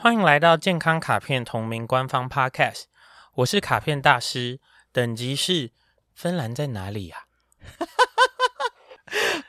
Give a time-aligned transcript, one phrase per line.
[0.00, 2.84] 欢迎来到健康卡片同名官方 Podcast，
[3.34, 4.60] 我是卡片大师，
[4.92, 5.72] 等级是
[6.14, 7.26] 芬兰在哪里呀、啊？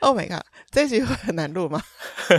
[0.00, 1.80] Oh my god，这一集会很难录吗？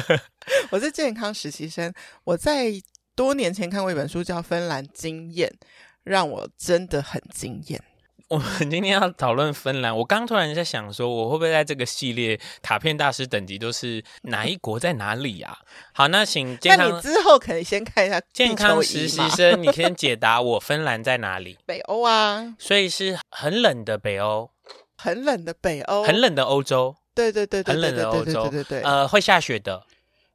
[0.71, 1.93] 我是健康实习生，
[2.25, 2.73] 我在
[3.15, 5.47] 多年前看过一本书叫《芬兰经验》，
[6.03, 7.81] 让我真的很惊艳。
[8.31, 9.93] 我们今天要讨论芬兰。
[9.93, 15.59] 我刚突然在想说，我会不会在这个系列卡片大师等级都是哪一国在哪里啊？
[15.91, 16.89] 好，那请 健康。
[16.89, 21.57] 那你之后可以先看一下健康实习生，你先解答我芬兰在哪里？
[21.67, 24.49] 北欧啊，所以是很冷的北欧，
[24.95, 26.95] 很冷的北欧，很冷的欧洲。
[27.13, 29.83] 对对对对，很冷的欧洲，对对对对，呃，会下雪的，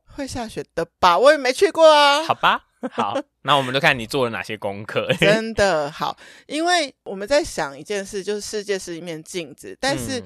[0.04, 1.16] 会下雪的吧？
[1.16, 2.22] 我也没去过啊。
[2.24, 2.65] 好吧。
[2.92, 5.10] 好，那我们就看你做了哪些功课。
[5.18, 6.16] 真的好，
[6.46, 10.22] 因为我们在想一件事，就是世界是一面镜子，但是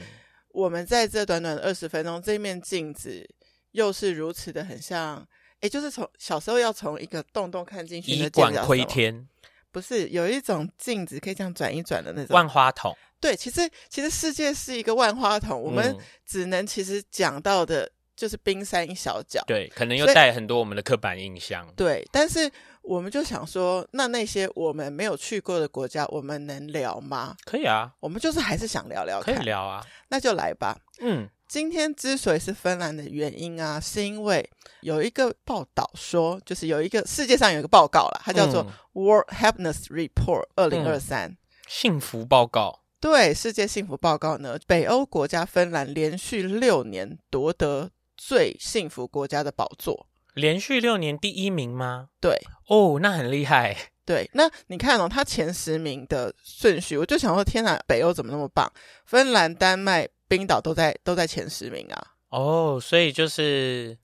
[0.49, 3.27] 我们在这短短的二十分钟，这面镜子
[3.71, 5.27] 又是如此的很像，
[5.61, 9.29] 哎，就是从小时候要从一个洞洞看进去，以管窥天，
[9.71, 12.95] 不是有一种镜子可以这样转一转的那种万花筒？
[13.21, 17.91] 对，其实其实世界是一个万花筒，我们只能其实讲到的。
[18.21, 21.67] 就是冰山一小角，对，可能又带很多我们的刻板印象。
[21.75, 27.35] 对，但是我们就想说，那那些我们没有去过的国家，我们能聊吗？
[27.47, 30.77] 可以啊，我们就是还是想聊聊，可以聊啊，那就来吧。
[31.01, 34.47] 嗯，今天之所以是芬兰的原因啊，是因为
[34.83, 42.81] 有一个报道说，就是有一个世界上有一个报告了，它叫做 World Happiness Report 二零二三幸福报告。
[43.01, 47.91] 对，世界幸福报告呢，北欧国家芬兰连续六年夺得。
[48.23, 52.11] 最幸福国家的宝座，连续六年第一名吗？
[52.21, 53.75] 对，哦，那很厉害。
[54.05, 58.71] 对，那你看哦，他前十名的顺序，我就想说，天哪，北欧怎么那么棒？
[59.07, 62.07] 芬兰、丹麦、冰岛都在都在前十名啊。
[62.29, 63.97] 哦，所以就是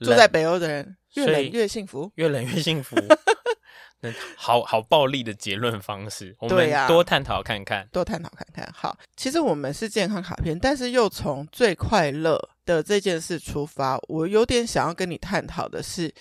[0.00, 2.96] 住在北欧的人越冷越幸福，越冷越幸福。
[4.36, 8.72] 好好暴力的结论方式，我们多探讨看看，多探讨看看。
[8.72, 16.14] 好，其实我们是健康卡片，但是又从最快乐的这件事出发，我有点想要跟你探讨的是，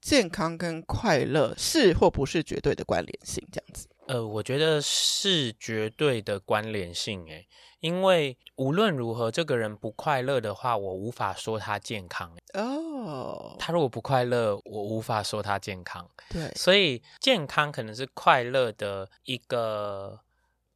[0.00, 3.88] 健康跟快乐是或不是绝对的关联性，这样子。
[4.06, 7.48] 呃，我觉得是绝对的关联性，诶，
[7.80, 12.32] 因为无论如何，这个人不快乐的话，我无法说他健康。
[12.54, 16.08] 哦，他如果不快乐，我无法说他健康。
[16.30, 20.20] 对，所以健康可能是快乐的一个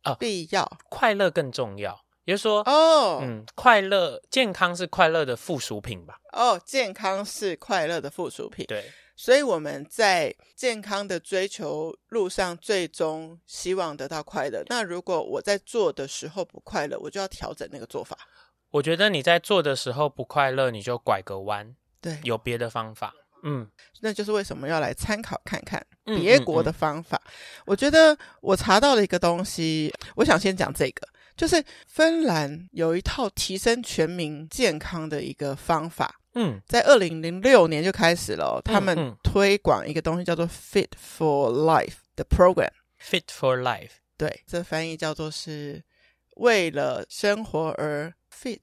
[0.02, 2.02] 呃必要，快乐更重要。
[2.24, 6.18] 也就是说，哦，嗯，快乐健康是快乐的附属品吧？
[6.32, 8.64] 哦，健康是快乐的附属品。
[8.66, 8.84] 对。
[9.14, 14.64] 所以我们在健康的追求路上，最终希望得到快乐。
[14.68, 18.16] 那如果我在做的时候不快乐，我就要调整那个做法。
[18.70, 23.14] 我觉得你在做的时候不快乐，你就拐个弯，对，有别的方法。
[23.44, 23.68] 嗯，
[24.00, 27.20] 那就是为什么要来参考看看别国的方法。
[27.24, 27.62] 嗯嗯嗯。
[27.66, 31.06] 我觉得我查到了一个东西，我想先讲这个，
[31.36, 36.20] 就是芬兰有一套提升全民健康的一个方法。
[36.34, 42.70] 嗯，在二零零六年就开始了，他们推广一个东西叫做 Fit for Life 的 program。
[42.98, 45.82] Fit for Life，对，这翻译叫做是
[46.36, 48.60] 为了生活而 fit。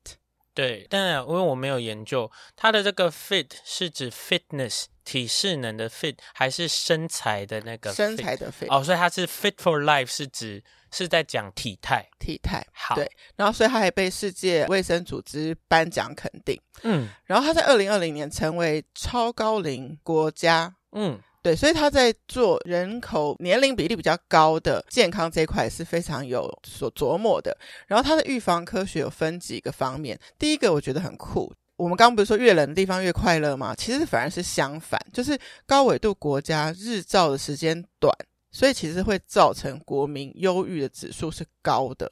[0.56, 8.68] 对，但因为我没有研究，它的这个 fit 是指 fitness 体适能的 fit，还是身材的那个身材的 fit？
[8.70, 10.64] 哦，所以它是 Fit for Life 是指。
[10.92, 27.56] 是在讲体态，体态好，对，然后所以他还被世界卫生组织颁奖肯定，嗯，然后他在二零二零年成为超高龄国家，嗯，对，所以他在做人口年龄比例比较高的健康这一块是非常有所琢磨的。
[27.88, 33.74] 然后他的预防科学有分几个方面，第一个我觉得很酷，我们刚刚不是说越冷的地方越快乐吗？
[33.76, 38.14] 其实反而是相反，就是高纬度国家日照的时间短。
[38.52, 42.12] 所以其实会造成国民忧郁的指数是高的，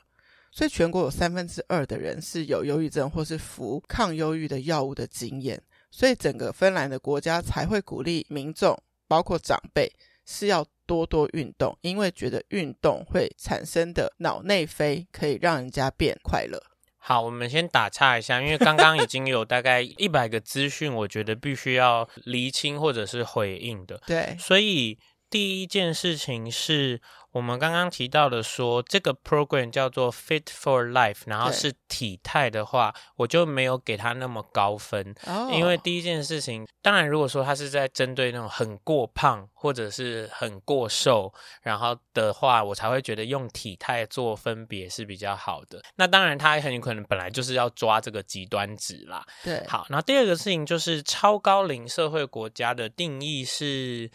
[0.52, 9.92] 所以全国有三分之二的人是有忧郁症或是服抗忧郁的药物的经验，所以整个芬兰的国家才会鼓励民众，包括长辈，
[10.26, 16.62] 是要多多运动，因为觉得运动会产生的脑内啡可以让人家变快乐。
[16.98, 24.00] 好，我们先打岔一下，因为刚刚已经有大概一百个资讯，我觉得必须要厘清或者是回应的。
[24.06, 25.00] 对，所以。
[25.30, 27.02] 第一件事情是
[27.32, 35.14] 我们刚刚提到的说，说这个 program 叫做 Fit for Life，然后是体态的话，我就没有给他那么高分。
[35.26, 41.32] 哦，因为第一件事情，当然如果说他是在针对那种很过胖或者是很过瘦，
[41.62, 45.82] 然后的话，我才会觉得用体态做分别是比较好的。
[45.96, 49.24] 那当然，他很有可能本来就是要抓这个极端值啦。
[49.44, 54.10] 对，好，那第二个事情就是超高龄社会国家的定义是。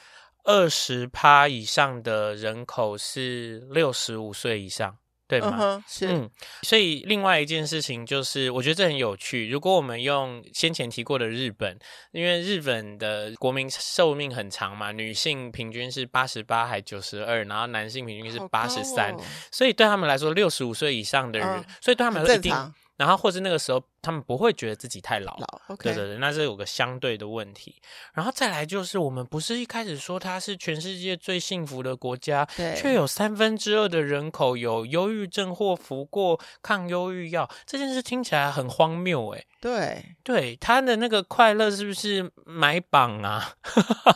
[0.44, 4.98] 二十趴以上的人口是六十五岁以上。
[5.28, 5.56] 对吗？
[5.58, 6.30] 嗯、是，嗯，
[6.60, 9.48] 所以另外一件事情就是，我觉得这很有趣。
[9.48, 11.78] 如果我们用先前提过的日本，
[12.10, 19.16] 因为日本的国民寿命很长嘛，女性平均是八十八还九十二，然后男性平均是八十三，
[19.50, 22.52] 所以对他们来说，六十五岁以上的人，嗯、所以对他们来说一定。
[23.02, 25.82] 然后或是那个时候，他们不会觉得自己太老，老，okay.
[25.82, 27.82] 对对对，那是有个相对的问题。
[28.14, 39.44] 然后再来就是，我们不是一开始说它是全世界最幸福的国家，对，却有三分之二的人口有忧郁症或服过抗忧郁药，这件事听起来很荒谬哎。
[39.60, 43.56] 对对，他的那个快乐是不是买榜啊？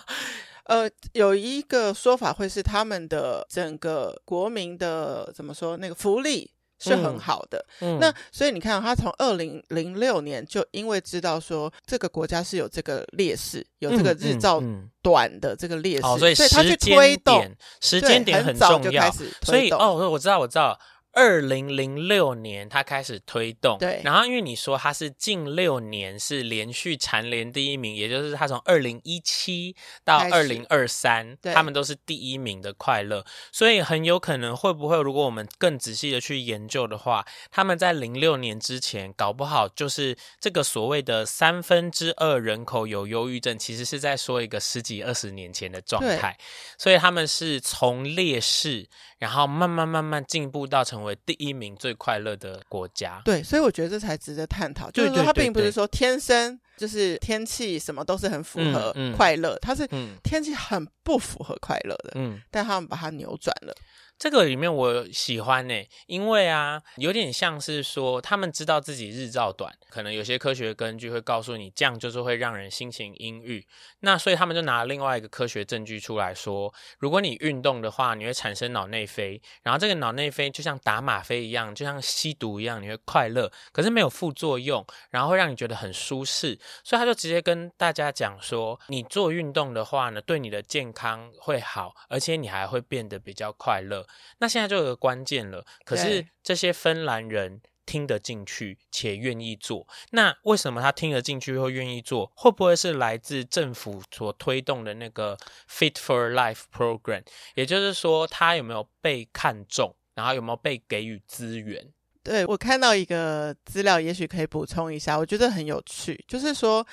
[0.66, 6.52] 呃，有一个说法会是他们的整个国民的怎么说那个福利。
[6.78, 7.96] 是很好的，嗯。
[7.96, 14.62] 嗯、那所以你看，他从二零零六年就因为知道说这个国家是有这个劣势，有这个日照
[15.02, 17.44] 短的这个劣势，所以他去推动，
[17.80, 19.10] 时间点很重要，
[19.42, 20.78] 所以哦，我知道，我知道。
[21.16, 24.02] 二零零六年，他开始推动，对。
[24.04, 29.74] 然后因为你说他是近六年是连续蝉联第一名，也就是他从二零一七
[30.04, 46.36] 到二零二三，他们都是第一名的快乐，所以很有可能会不会，如果我们更仔细的去研究的话，他们在零六年之前，搞不好就是这个所谓的三分之二人口有忧郁症，其实是在说一个十几二十年前的状态，
[46.76, 48.86] 所以他们是从劣势。
[49.18, 53.20] 然后慢慢慢慢进步到成为第一名最快乐的国家。
[53.24, 54.90] 对，所以我觉得这才值得探讨。
[54.90, 59.86] 就是说，它并不是说天生就是天气什么都是很符合快乐，它是
[60.22, 62.12] 天气很不符合快乐的。
[62.14, 63.74] 嗯，但他们把它扭转了。
[64.18, 65.74] 这个里面我喜欢呢，
[66.06, 73.66] 因为啊，有点像是说他们知道自己日照短，可能有些科学根据会告诉你这样就是会让人心情阴郁。
[74.00, 86.58] 那所以他们就拿了另外一个科学证据出来说，如果你运动的话，你会产生脑内啡，然后这个脑内啡就像打吗啡一样，就像吸毒一样，你会快乐，可是没有副作用，然后会让你觉得很舒适。
[86.82, 94.05] 所以他就直接跟大家讲说，你做运动的话呢，对你的健康会好，而且你还会变得比较快乐。
[94.38, 102.32] 那现在就有个关键了，可是这些芬兰人听得进去且愿意做，那为什么他听得进去会愿意做？
[102.34, 105.36] 会不会是来自政府所推动的那个
[105.70, 107.22] Fit for Life Program？
[107.54, 111.92] 也就是说，他有没有被看中，然后有没有被给予资源？
[112.22, 116.86] 对，我看到一个资料，也许可以补充一下，我觉得很有趣，就是说。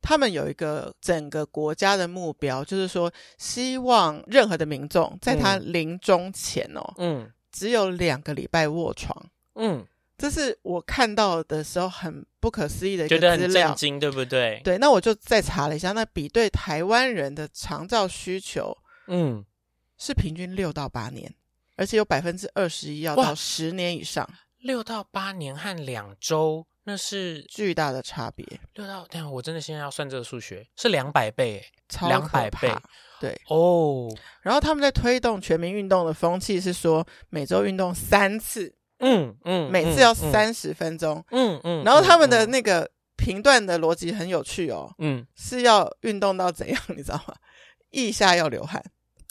[0.00, 9.14] 他们有一个整个国家的目标，就是说，希望任何的民众在他临终前哦，嗯，只有两个礼拜卧床，
[9.54, 9.84] 嗯，
[10.16, 14.60] 这是我看到的时候很不可思议的一个资料，觉得很震惊，对不对？
[14.62, 18.76] 对，那我就再查了一下，那比对台湾人的长照需求，
[19.08, 19.44] 嗯，
[19.98, 21.34] 是平均六到八年，
[21.74, 24.28] 而且有百分之二十一要到十年以上，
[24.58, 26.66] 六到八年和两周。
[26.88, 32.72] 那是巨大的差别，六到，等下我真的现在要算这个数学，是两百倍，超两百倍，
[33.20, 34.08] 对哦。
[34.40, 41.82] 然后他们在推动全民运动的风气，是说每周运动三次，嗯嗯，每次要三十分钟，嗯嗯。
[41.82, 47.34] 然后他们的那个评断的逻辑很有趣哦，嗯，是要运动到怎样，你知道吗？
[47.90, 48.80] 腋下要流汗。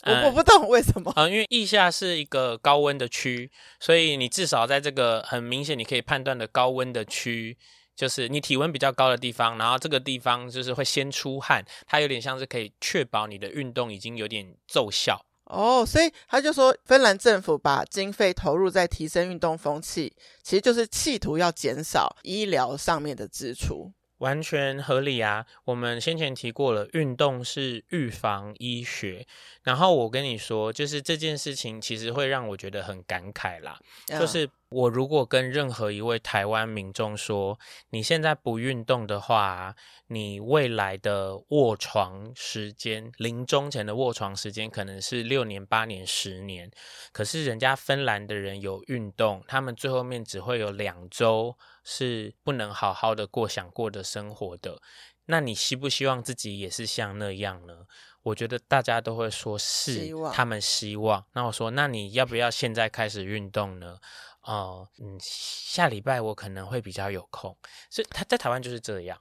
[0.06, 7.56] 我我不懂为什么啊、嗯，因为腋下是一个高温的区，所以你至少在这个很明显你可以判断的高温的区，
[7.94, 23.92] 就是你体温比较高的地方，然后这个地方就是会先出汗，它有点像是可以确保你的运动已经有点奏效哦，所以他就说芬兰政府把经费投入在提升运动风气，其实就是企图要减少医疗上面的支出。
[24.18, 25.46] 完全合理啊！
[25.64, 29.26] 我们先前提过了，运动是预防医学。
[29.62, 33.78] 然后我跟你说，就是这件事情其实会让我觉得很感慨啦。
[34.08, 34.20] Uh.
[34.20, 37.58] 就是我如果跟任何一位台湾民众说，
[37.90, 39.74] 你现在不运动的话，
[40.08, 46.70] 你未来的卧床时间，临终前的卧床时间可能是六年、八年、十年。
[47.12, 51.56] 可是人家芬兰的人有运动，他们最后面只会有两周。
[51.88, 54.82] 是不能好好的过想过的生活的，
[55.26, 57.86] 那你希不希望自己也是像那样呢？
[58.24, 61.24] 我觉得大家都会说是，他们希望。
[61.34, 63.98] 那我说，那你要不要现在开始运动呢？
[64.46, 67.54] 哦、呃，嗯，下礼拜我可能会比较有空。
[67.90, 69.18] 所以他在台湾就是这样。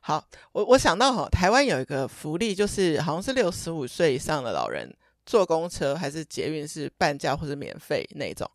[0.00, 4.94] 好，我我想到哈，台湾有一个福利，就是好像是六十五岁以上的老人
[5.26, 8.50] 坐公车还是捷运是半价或者免费那种。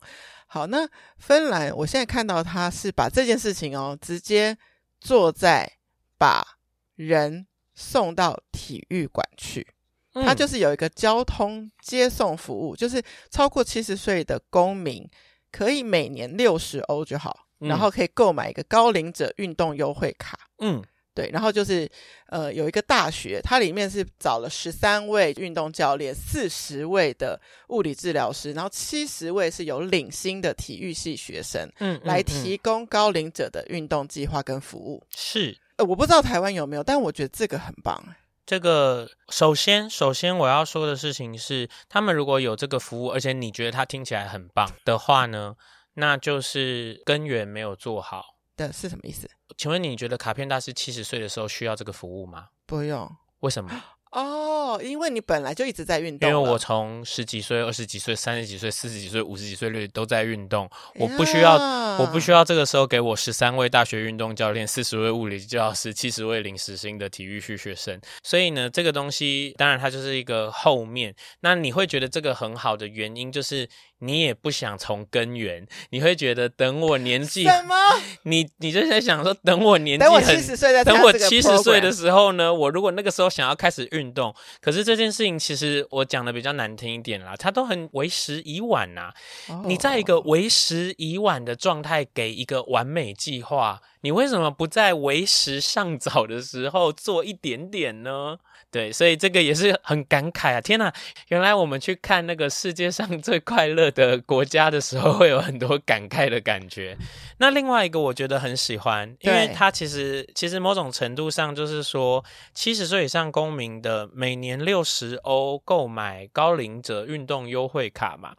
[0.46, 4.56] 好，那芬兰，我现在看到他是把这件事情哦，直接
[5.00, 5.70] 坐在
[6.16, 6.58] 把
[6.94, 9.66] 人送到体育馆去。
[10.14, 15.06] 它就是有一个交通接送服务，就是超过七十岁的公民
[15.52, 20.38] 可以每年六十欧就好，嗯、然后可以购买一个高龄者运动优惠卡。
[20.58, 20.82] 嗯。
[21.14, 21.90] 对，然后就是，
[22.26, 35.02] 呃，有一个大学，它里面是找了十三位运动教练，四十位的物理治疗师，然后七十位是有领薪的体育系学生，嗯，来提供高龄者的运动计划跟服务。
[35.16, 37.98] 是，呃，我不知道台湾有没有，但我觉得这个很棒。
[38.46, 45.56] 这个首先，首先我要说的事情是，他们如果有这个服务，而且你觉得它听起来很棒的话呢，
[45.94, 48.36] 那就是根源没有做好。
[48.56, 49.28] 的是什么意思？
[49.58, 52.50] 请问你觉得卡片大师七十岁的时候需要这个服务吗？
[52.64, 53.10] 不用。
[53.40, 53.70] 为什么？
[54.12, 56.30] 哦，因为你本来就一直在运动。
[56.30, 61.54] 因为我从十几岁、二十几岁、三十几岁、四十几岁、五十几岁都在运动，我不需要，
[61.98, 68.00] 我不需要这个时候给我十三位大学运动教练、四十位物理教师、七十位临时性的体育系学生。
[68.22, 71.14] 所以呢，这个东西当然它就是一个后面。
[71.40, 73.68] 那你会觉得这个很好的原因就是。
[74.00, 77.74] 你也不想从根源，你会觉得等我年纪什么？
[78.24, 82.52] 你你就在想说，等我年纪等我七十岁，等我七十岁的时候呢？
[82.52, 89.12] 我如果那个时候想要开始运动，可是这件事情其实我讲的比较难听一点啦，它都很为时已晚呐、
[89.48, 89.54] 啊。
[89.54, 89.66] Oh.
[89.66, 98.38] 你在一个为时已晚的状态，给一个完美计划，你为什么不在为时尚早的时候做一点点呢？
[98.76, 100.60] 对，所以这个也是很感慨啊！
[100.60, 100.92] 天哪，
[101.28, 106.94] 原来我们去看那个世界上最快乐的国家的时候，会有很多感慨的感觉。
[107.38, 118.34] 那另外一个我觉得很喜欢，因为它其实其实某种程度上就是说，七十岁以上公民的每年六十欧购买高龄者运动优惠卡嘛，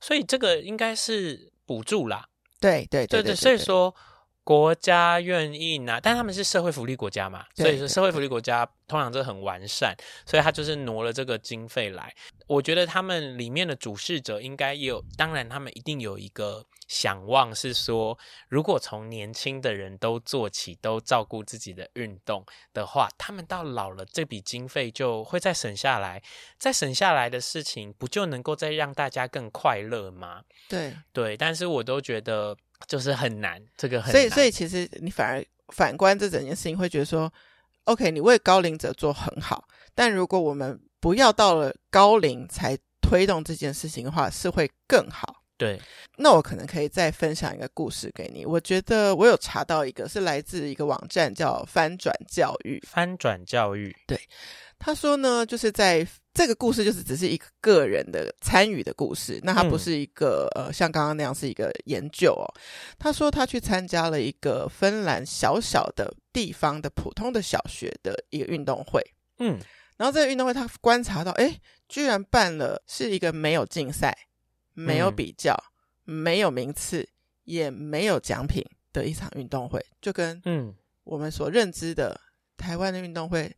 [0.00, 2.24] 所以这个应该是补助啦。
[2.58, 3.94] 对对对对，对，对，对，所以说。
[4.44, 9.96] 国家愿意拿，但他们是社会福利国家嘛，所以说社会福利国家通常都很完善，
[10.26, 12.12] 所以他就是挪了这个经费来。
[12.48, 18.18] 我觉得他们里面的主事者应该也有，当然他们一定有一个想望，是说
[18.48, 22.44] 如果从年轻的人都做起，都照顾自己的运动
[22.74, 26.20] 的话，他们到老了这笔经费就会再省下来，
[26.58, 30.42] 再省下来的事情不就能够再让大家更快乐吗？
[30.68, 32.56] 对对，但是我都觉得。
[32.86, 34.12] 就是很难，这个很难。
[34.12, 37.32] 所以，所以其实你反而反观这整件事情，会觉得说
[37.84, 45.42] ，OK，你为高龄者做很好，但如果我们不要到了高龄才推动这件事情的话，是会更好。
[45.58, 45.80] 对，
[46.16, 48.44] 那我可能可以再分享一个故事给你。
[48.44, 52.82] 我觉得我有查到一个，是来自一个网站叫翻转教育。
[52.84, 54.18] 翻转教育，对。
[54.78, 62.46] 他说呢，就是在这个故事，就是只是一个个人的参与的故事，那他不是一个、嗯、呃，像刚刚那样是一个研究哦。
[62.98, 69.02] 他说他去参加了一个芬兰小小的地方的普通的小学的一个运动会，
[69.38, 69.58] 嗯，
[69.98, 74.16] 然后这个运动会他观察到，哎，居然办了是一个没有竞赛、
[74.72, 75.54] 没有比较、
[76.06, 77.06] 嗯、没有名次、
[77.44, 80.74] 也没有奖品的一场运动会，就跟嗯。
[81.04, 82.18] 我们所认知的
[82.56, 83.54] 台湾的运动会。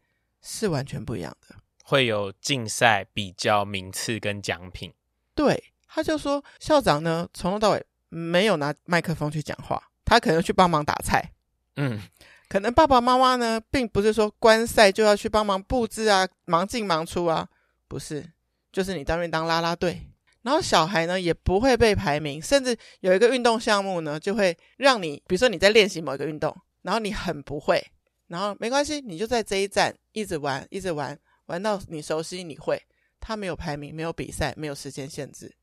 [0.47, 4.93] 是完全不一样的，会有竞赛、比较、名次跟奖品。
[5.35, 11.33] 对，他就说校长呢，从头到尾没有拿麦克风去讲话，他可能去帮忙打菜。
[11.76, 12.00] 嗯，
[12.49, 17.49] 可能爸爸妈妈呢，并不是说观赛就要去帮忙布置啊，忙进忙出啊，
[17.87, 18.33] 不是，
[18.73, 20.09] 就是你当面当啦啦队。
[20.43, 27.85] 然后小孩呢，也不会被排名，甚至有一个运动项目呢，就会让你，比如说你在练习某一个运动，然后你很不会。
[28.26, 32.83] 然后没关系，你就在这一站一直玩，一直玩，玩到你熟悉，你会。
[33.21, 35.55] 它没有排名，没有比赛，没有时间限制。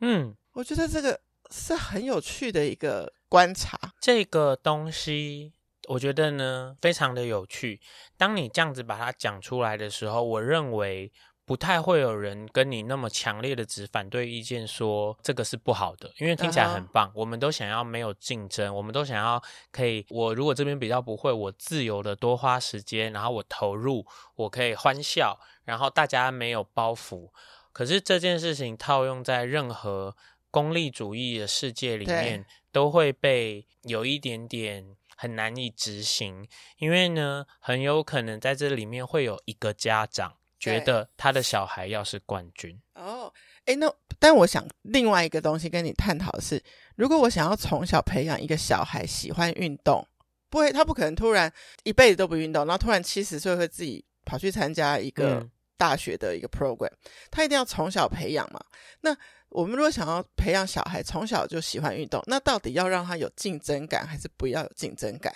[0.00, 3.78] 嗯，我觉得这个是很有趣的一个观察。
[4.00, 5.52] 这个东西，
[5.88, 7.80] 我觉得呢，非常的有趣。
[8.16, 11.12] 当你这样子把它讲出来的时候，我认为。
[11.46, 17.08] 不太会有人跟你那么强烈的只反对意见，说这个是不好的，因为听起来很棒。
[17.08, 17.20] Uh -huh.
[17.20, 20.06] 我们都想要没有竞争，我们都想要可以。
[20.08, 27.30] 我如果这边比较不会，我自由的多花时间，然后我投入，我可以欢笑，然后大家没有包袱。
[27.72, 30.16] 可是这件事情套用在任何
[30.50, 36.48] 功利主义的世界里面，都会被有一点点很难以执行，
[36.78, 40.36] 因为呢，很有可能在这里面会有一个家长。
[40.64, 43.32] 觉得他的小孩要是冠军哦，
[43.66, 46.62] 哎，那但我想另外一个东西跟你探讨的是，
[46.96, 50.06] 如果我想要从小培养一个小孩喜欢运动，
[50.48, 51.52] 不会，他不可能突然
[51.82, 56.98] 一辈子都不运动，然后突然七十岁会自己跑去参加一个大学的一个 program，嗯，
[57.30, 58.60] 他一定要从小培养嘛。
[59.00, 59.16] 那
[59.48, 65.34] 我们如果想要培养小孩从小就喜欢运动，那到底要让他有竞争感，还是不要有竞争感？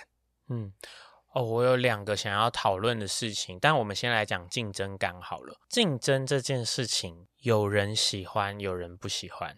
[0.48, 0.72] 嗯。
[1.32, 5.58] 哦，我有两个想要讨论的事情，但我们先来讲竞争感好了。
[5.68, 9.56] 竞争这件事情，有人喜欢，有人不喜欢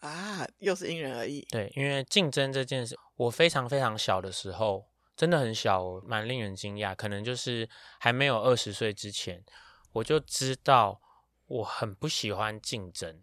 [0.00, 1.46] 啊，又是因人而异。
[1.50, 4.86] 对，因为竞争这件事，我非常非常小的时候，
[5.16, 6.94] 真的很小，蛮令人惊讶。
[6.94, 9.44] 可能就是还没有二十岁之前，
[9.92, 11.00] 我就知道
[11.46, 13.20] 我很不喜欢竞争。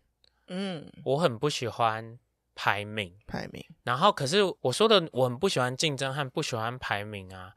[0.48, 2.20] 嗯，我很不喜欢。
[2.60, 3.64] 排名，排名。
[3.84, 7.54] 然后，可是我说的，我很不喜欢竞争和不喜欢排名啊。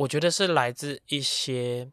[0.00, 1.90] 我觉得是来自一些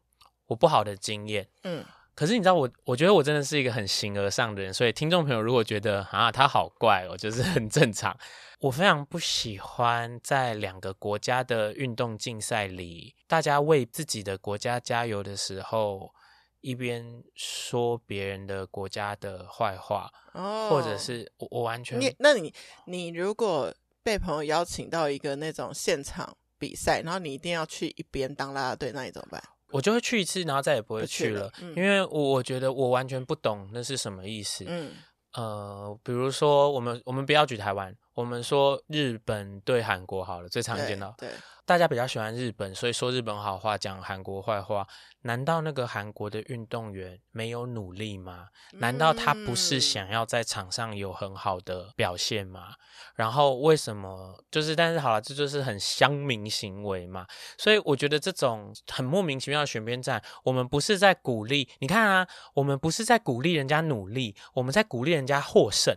[0.48, 1.48] 我不好的经验。
[1.64, 1.84] 嗯，
[2.16, 8.18] 可是你知道我，我觉得我真的是一个很形而上的人，所以听众朋友如果觉得啊他好怪哦，就是很正常。
[8.60, 16.12] 我非常不喜欢在两个国家的运动竞赛里，大家为自己的国家加油的时候。
[16.60, 22.52] 一边说别人的国家的坏话，哦，或者是我我完全你，那你
[22.88, 23.74] 你如果
[24.04, 29.42] 被朋友邀请到一个那种现场比赛，然后你一定要去一边当啦啦队，那你怎么办？
[29.72, 34.64] 我就会去一次，然后再也不会去了，去了嗯，因为我我觉得我完全不懂那是什么意思。
[34.68, 34.92] 嗯，
[35.34, 41.30] 呃，比如说我们我们不要举台湾，我们说日本对韩国好了，最常见到对。
[41.30, 41.36] 对
[41.68, 44.88] 大家比较喜欢日本，所以说日本好话，讲韩国坏话。
[45.24, 48.48] 难道那个韩国的运动员没有努力吗？
[48.76, 52.76] 难道他不是想要在场上有很好的表现吗？
[53.16, 54.74] 然后为什么就是？
[54.74, 57.28] 但是好了，这就是很乡民行为嘛。
[57.58, 61.68] 所以我觉得这种很莫名其妙的选边站，我们不是在鼓励。
[61.80, 65.94] 你看啊，我们不是在鼓励人家努力，我们在鼓励人家获胜，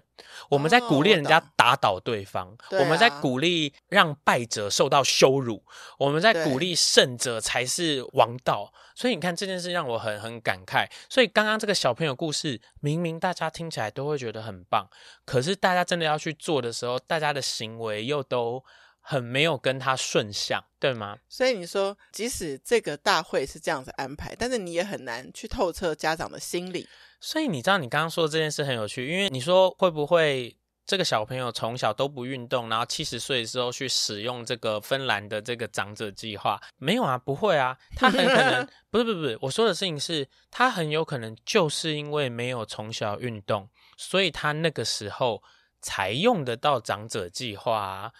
[0.49, 5.60] 我们在鼓励人家打倒对方，哦，我，我们在鼓励让败者受到羞辱。
[5.99, 10.87] 我们在鼓励胜者才是王道，所以你看这件事让我很很感慨。
[11.09, 14.89] 所以刚刚这个小朋友故事，明明大家听起来都会觉得很棒，
[15.25, 18.65] 可是大家真的要去做的时候，大家的行为又都
[19.01, 21.19] 很没有跟他顺向，对吗？
[21.29, 26.89] 所以你说，即使这个大会是这样子安排，但是你也很难去透彻家长的心理。
[27.21, 30.57] 所以你知道，你刚刚说的这件事很有趣，因为你说会不会？
[30.91, 45.41] 这个小朋友从小都不运动，然后七十岁的时候去使用这个芬兰的这个长者计划，没有啊，不会啊，他很可能 不是不是不是，我说的事情是，他很有可能就是因为没有从小运动，所以他那个时候
[45.81, 48.13] 才用得到长者计划啊，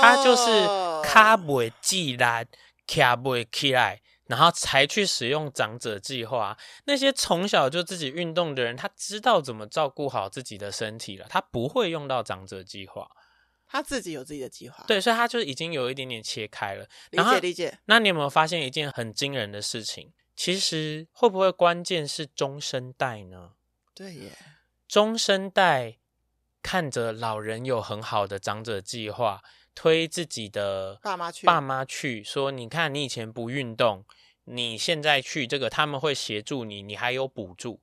[0.00, 0.66] 他就是
[1.04, 2.46] 卡不起来，
[2.86, 4.00] 卡不起来。
[4.26, 6.56] 然后才去使用长者计划。
[6.84, 13.08] 那些从小就自己运动的人，他知道怎么照顾好自己的身体了，他不会用到长者计划。
[13.68, 16.86] 他自己有自己的计划，对，所以他就已经有一点点切开了。
[17.10, 17.78] 理解理解。
[17.86, 20.12] 那你有没有发现一件很惊人的事情？
[20.36, 23.52] 其实会不会关键是中生代呢？
[23.92, 24.38] 对耶，
[24.86, 25.96] 中生代
[26.62, 29.42] 看着老人有很好的长者计划。
[29.76, 34.04] 推自己的爸妈去，爸妈去说：“你看，你以前不运动，
[34.44, 37.80] 你现在去这个，他们会协助你，你还有补助。”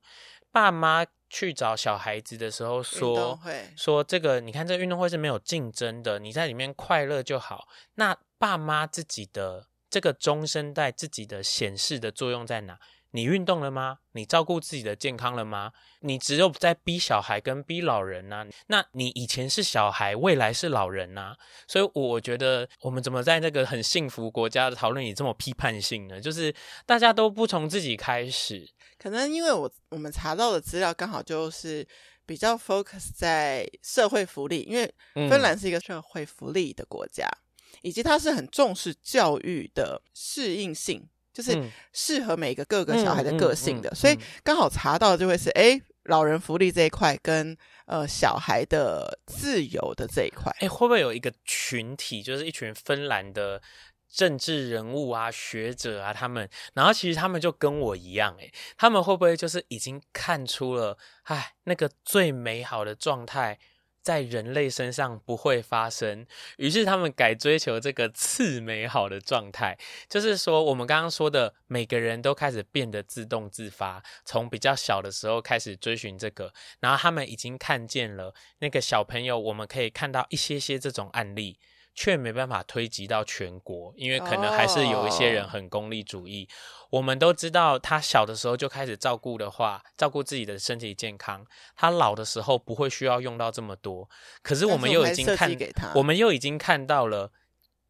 [0.50, 3.40] 爸妈去找小孩子的时候说
[3.76, 12.78] ：“说这个，你看这个运动会是没有竞争的，你在里面快乐就好。”那爸妈自己的这个中生代自己的显示的作用在哪？
[13.14, 13.98] 你运动了吗？
[14.12, 15.70] 你照顾自己的健康了吗？
[16.00, 18.46] 你只有在逼小孩跟逼老人呐、啊？
[18.66, 21.36] 那你以前是小孩，未来是老人呐、啊？
[21.68, 26.20] 所以我觉得，我们怎么在那个很幸福国家的讨论里这么批判性呢？
[26.20, 26.52] 就是
[26.84, 31.86] 大家都不从自己开始，可能因为我我们查到的资料刚好就是
[32.26, 41.08] 比较 focus 在社会福利，因为芬兰是一个社会福利的国家，嗯、以及它是很重视教育的适应性。
[41.34, 41.60] 就是
[41.92, 53.60] 适合每个各个小孩的个性的，嗯嗯嗯嗯、所以刚好查到就会是，哎，老人福利这一块跟呃小孩的自由的这一块，哎，会不会有一个群体，就是一群芬兰的
[54.08, 63.58] 政治人物啊、学者啊，他们，然后其实他们就跟我一样，哎，他们会不会就是已经看出了，哎，那个最美好的状态？
[64.04, 66.26] 在人类身上不会发生，
[66.58, 69.78] 于是他们改追求这个次美好的状态，
[70.10, 81.58] 就是说我们刚刚说的，每个人都开始变得自动自发，从比较小的时候开始追寻这个，然后他们已经看见了那个小朋友，我们可以看到一些些这种案例。
[81.94, 86.48] 却没办法推及到全国，因为可能还是有一些人很功利主义。
[86.90, 86.98] Oh.
[86.98, 94.08] 我们都知道，他小的时候就开始照顾的话，照顾自己的身体健康，他老的时候不会需要用到这么多。
[94.42, 95.50] 可是我们又已经看，
[95.94, 97.32] 我们又已经看到了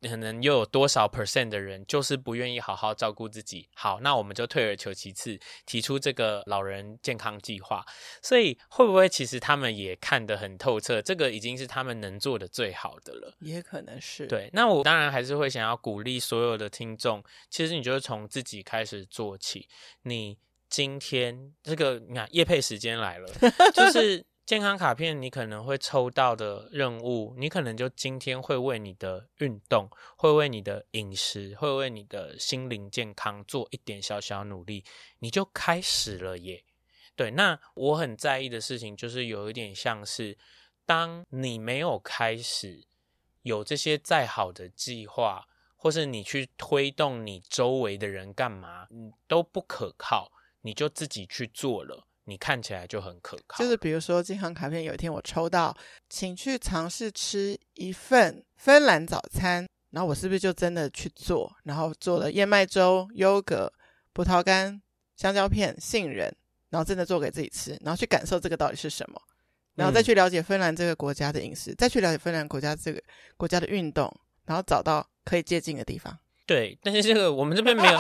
[0.08, 3.68] 可能又有多少 percent 的人就是不愿意好好照顾自己。
[3.74, 7.84] 好，那我们就退而求其次，提出这个老人健康计划。
[8.22, 11.00] 所以会不会其实他们也看得很透彻？
[11.02, 13.34] 这个已经是他们能做的最好的了。
[13.40, 14.26] 也可能是。
[14.26, 19.68] 对，那我当然还是会想要鼓励所有的听众，其实你就是从自己开始做起。
[20.02, 20.38] 你
[20.68, 23.28] 今天这个，你看夜配时间来了，
[23.74, 24.24] 就是。
[24.46, 34.84] 健康卡片，你可能会抽到的任务，你可能就今天会为你的运动，会为你的饮食，会为你的心灵健康做一点小小努力，
[35.20, 36.62] 你就开始了耶。
[37.16, 40.36] 对，那我很在意的事情就是有一点像是，
[40.84, 42.84] 当你没有开始
[43.40, 50.30] 有这些再好的计划，或是你去推动你周围的人干嘛，你都不可靠，
[50.60, 52.06] 你就自己去做了。
[52.26, 55.76] 你看起来就很可靠，就是比如说健康卡片，有一天我抽到，
[56.08, 63.72] 请去尝试吃一份芬兰早餐，然后我是不是就真的去做，然后做了燕麦粥、优格、
[64.12, 64.80] 葡萄干、
[65.16, 66.34] 香蕉片、杏仁，
[66.70, 69.20] 然后真的做给自己吃，然后去感受这个到底是什么，
[69.74, 73.02] 然后再去了解芬兰这个国家的饮食，嗯、再去了解芬兰国家这个
[73.36, 74.10] 国家的运动，
[74.46, 76.18] 然后找到可以接近的地方。
[76.46, 77.98] 对，但是这个我们这边没有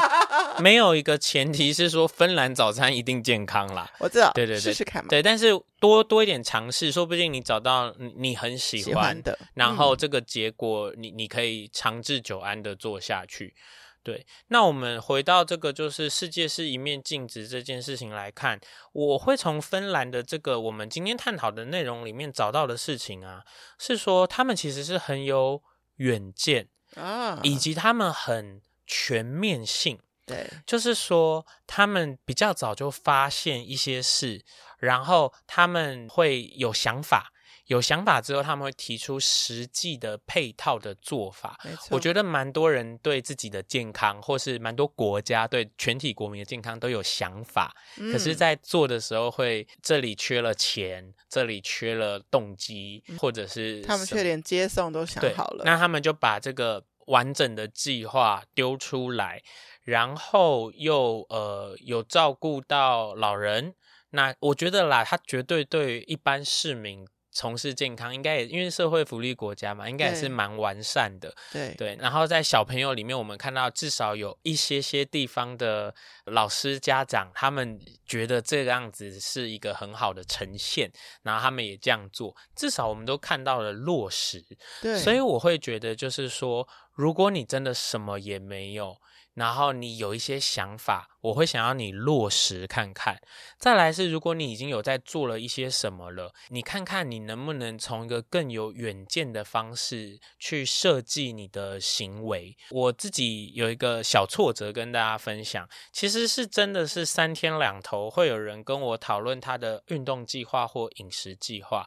[0.62, 3.90] 没有一个前提是说芬兰早餐一定健康啦。
[3.98, 5.08] 我知道，对对对，试试看嘛。
[5.08, 5.48] 对，但是
[5.80, 13.54] 多多一点尝试，说不定你找到你很喜欢，喜欢的，然后这个结果你你可以长治久安的做下去。
[14.02, 18.60] 对，那我们回到这个就是世界是一面镜子这件事情来看，
[18.92, 23.42] 我会从芬兰的这个我们今天探讨的内容里面找到的事情啊，
[23.78, 25.62] 是说他们其实是很有
[25.96, 26.68] 远见。
[26.96, 34.44] 啊，以及他们很全面性，对，就是说他们比较早就发现一些事，
[34.78, 37.30] 然后他们会有想法。
[37.68, 41.58] 有想法之后，他们会提出实际的配套的做法。
[41.88, 55.64] 我觉得蛮多人对自己的健康，或是蛮多国家对全体国民的健康都有想法，嗯、可是，在做的时候会这里缺了钱，这里缺了动机，或者是他们却连接送都想好了。
[55.64, 59.42] 那他们就把这个完整的计划丢出来，
[59.82, 63.74] 然后又呃有照顾到老人。
[64.10, 67.06] 那我觉得啦，他绝对对一般市民。
[67.34, 71.34] 从事健康应该也因为社会福利国家嘛，应该也是蛮完善的。
[71.52, 75.92] 对对，然后在小朋友里面，我们看到至少有一些些地方的
[76.26, 80.88] 老师家长，他们觉得这个样子是一个很好的呈现，
[81.22, 84.42] 然后他们也这样做，至少我们都看到了落实。
[84.80, 88.96] 对，所以我会觉得就是说，如果你真的什么也没有。
[89.34, 93.20] 然后你有一些想法，我会想要你落实看看。
[93.58, 102.56] 再来是，如果你已经有在做了一些什么了，你看看你能不能从一个更有远见的方式去设计你的行为。
[102.70, 111.84] 我自己有一个小挫折跟大家分享，其实是真的是三天两头会有人跟我讨论他的运动计划或饮食计划，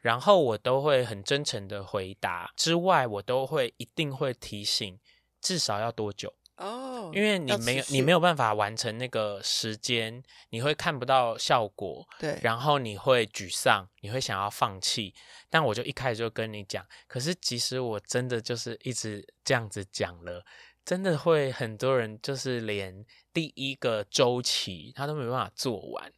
[0.00, 2.52] 然后我都会很真诚的回答。
[2.56, 4.98] 之外，我都会一定会提醒，
[5.40, 6.34] 至少要多久。
[6.60, 15.14] 哦，oh, 因为你没有你没有办法完成那个时间，你会看不到效果，对，然后你会沮丧，你会想要放弃。
[15.48, 20.44] 但我就一开始就跟你讲，可是即使我真的就是一直这样子讲了，
[20.84, 26.12] 真的会很多人就是连第一个周期他都没办法做完，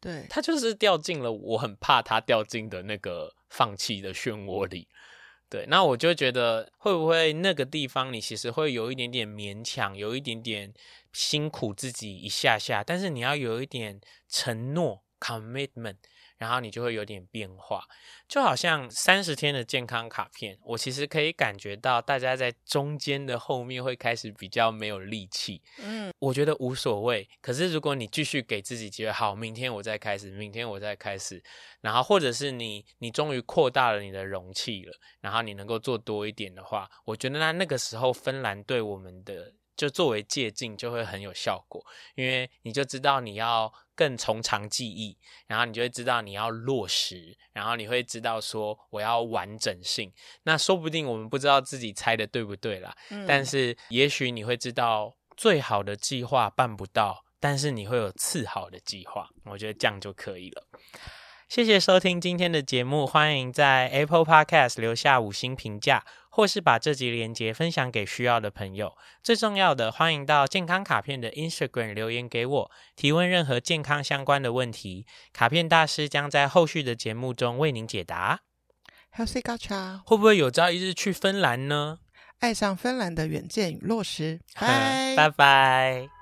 [0.00, 4.86] 对，他就是掉进了我很怕他掉进的那个放弃的漩涡里。
[5.50, 10.74] 对，那我就觉得会不会那个地方你其实会有一点点勉强，有一点点
[11.12, 15.96] 辛苦自己一下下，但是你要有一点承诺 commitment。
[16.38, 17.84] 然后你就会有点变化，
[18.26, 25.60] 就好像三十天的健康卡片，我其实可以感觉到大家在中间的后面会开始比较没有力气。
[25.82, 27.28] 嗯，我觉得无所谓。
[27.40, 31.42] 可是如果你继续给自己机会，好，明天我再开始，明天我再开始，
[31.80, 39.52] 然后或者是你你终于扩大了你的容器了，然后你能够做多一点的话，我觉得那那个时候芬兰对我们的。
[39.78, 41.82] 就作为借镜就会很有效果，
[42.16, 50.12] 因为你就知道你要更从长计议，然后你就会知道你要落实，然后你会知道说我要完整性。
[50.42, 59.30] 那说不定我们不知道自己猜的对不对啦，嗯、但是也许你会知道最好的计划办不到，但是你会有次好的计划。
[59.44, 60.66] 我觉得这样就可以了。
[61.48, 66.04] 谢谢收听今天的节目，欢迎在 Apple Podcast 留下五星评价。
[66.38, 68.96] 或是把这集连接分享给需要的朋友。
[69.24, 75.04] 最重要的，欢迎到健康卡片的 Instagram 留言给我，提问任何健康相关的问题。
[75.32, 78.42] 卡片大师将在后续的节目中为您解答。
[79.16, 81.98] Healthy Gacha，会不会有朝一日去芬兰呢？
[82.38, 84.38] 爱上芬兰的远见与落实。
[84.54, 86.17] 拜拜拜。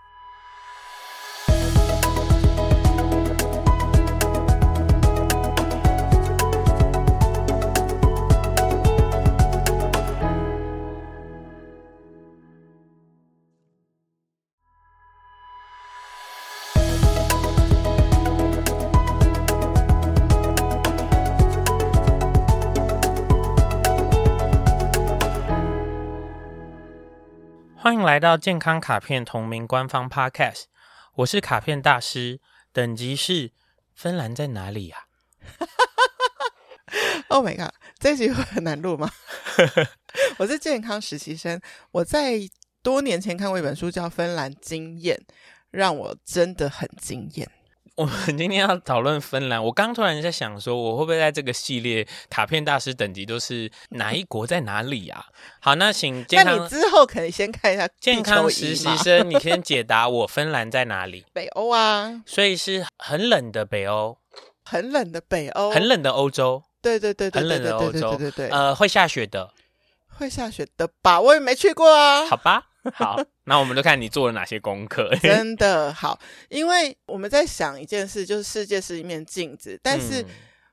[27.87, 30.65] 欢迎来到健康卡片同名官方 Podcast，
[31.15, 32.41] 我是卡片大师，
[32.73, 33.53] 等级是
[33.95, 35.07] 芬兰在哪里呀、
[35.39, 35.47] 啊？
[37.31, 39.09] Oh my god，这一集会很难录吗？
[40.39, 41.61] 我是健康实习生，
[41.93, 42.41] 我在
[42.83, 45.17] 多年前看过一本书叫《芬兰经验》，
[45.71, 47.49] 让我真的很惊艳。
[47.97, 49.63] 我们今天要讨论芬兰。
[49.65, 55.25] 我刚突然在想说，我会不会在这个系列卡片大师等级都是哪一国在哪里啊？
[55.61, 56.57] 好，那请健康。
[56.59, 61.25] 那你之后可以先看一下健康实习生，你先解答我，芬兰在哪里？
[61.33, 64.19] 北欧啊，所以是很冷的北欧，
[64.63, 66.63] 很冷的北欧，很冷的欧洲。
[66.83, 69.51] 对对对对，很冷的欧洲，对对对对，呃，会下雪的，
[70.19, 71.19] 会下雪的吧？
[71.19, 72.27] 我也没去过啊。
[72.27, 72.67] 好吧。
[72.95, 75.15] 好，那我们就看你做了哪些功课。
[75.23, 76.19] 真的好，
[76.49, 80.25] 因为我们在想一件事，就是世界是一面镜子，但是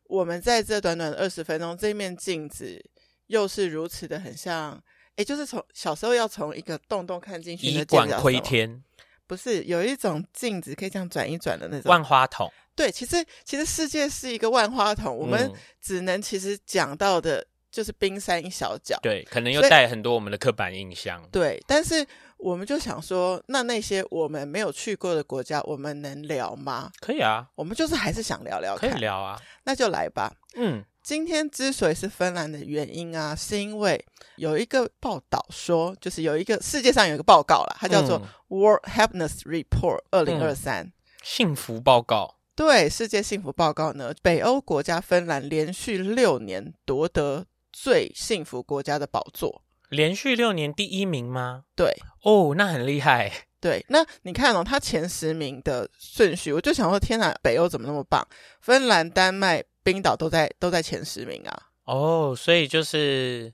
[0.06, 2.84] 我们在这短短的二十分钟，这面镜子
[3.28, 4.82] 又是如此的很像，
[5.16, 8.84] 哎，就是从小时候要从一个洞洞看进去，以管窥天，
[9.28, 12.52] 不是有一种镜子可以这样转一转的那种万花筒？
[12.76, 17.46] 对，其实其实世界是一个万花筒，我们只能其实讲到的。
[17.74, 21.20] 就是冰山一小角，对，可能又带很多我们的刻板印象。
[21.32, 22.06] 对，但是
[22.38, 26.92] 我们就想说，那那些我们没有去过的国家，我们能聊吗？
[27.00, 30.32] 可以啊，我们就是还是想聊聊看，可以聊啊，那就来吧。
[30.54, 34.06] 嗯，今天之所以是芬兰的原因啊，是因为
[34.36, 42.36] 有一个报道说，就是有一个世界上有一个报告啦，它叫做 World Happiness Report 二零二三幸福报告。
[42.56, 47.48] 对，世界幸福报告呢，北欧国家芬兰连续六年夺得。
[47.74, 51.64] 最幸福国家的宝座，连续六年第一名吗？
[51.76, 53.30] 对，哦，那很厉害。
[53.60, 58.26] 对，那你看哦，他前十名的顺序，我就想说，天哪，北欧怎么那么棒？
[58.62, 61.64] 芬兰、丹麦、冰岛都在都在前十名啊。
[61.86, 63.52] 哦，所以就是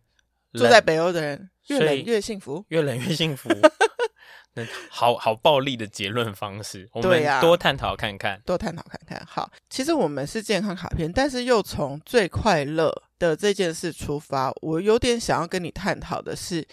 [0.53, 3.49] 住在北欧的人越冷越幸福，越冷越幸福。
[4.89, 9.25] 好好暴力的结论方式，我们多探讨看看，多探讨看看。
[9.25, 16.67] 好，其实我们是健康卡片，但是又从最快乐的这件事出发，我有点想要跟你探讨的是，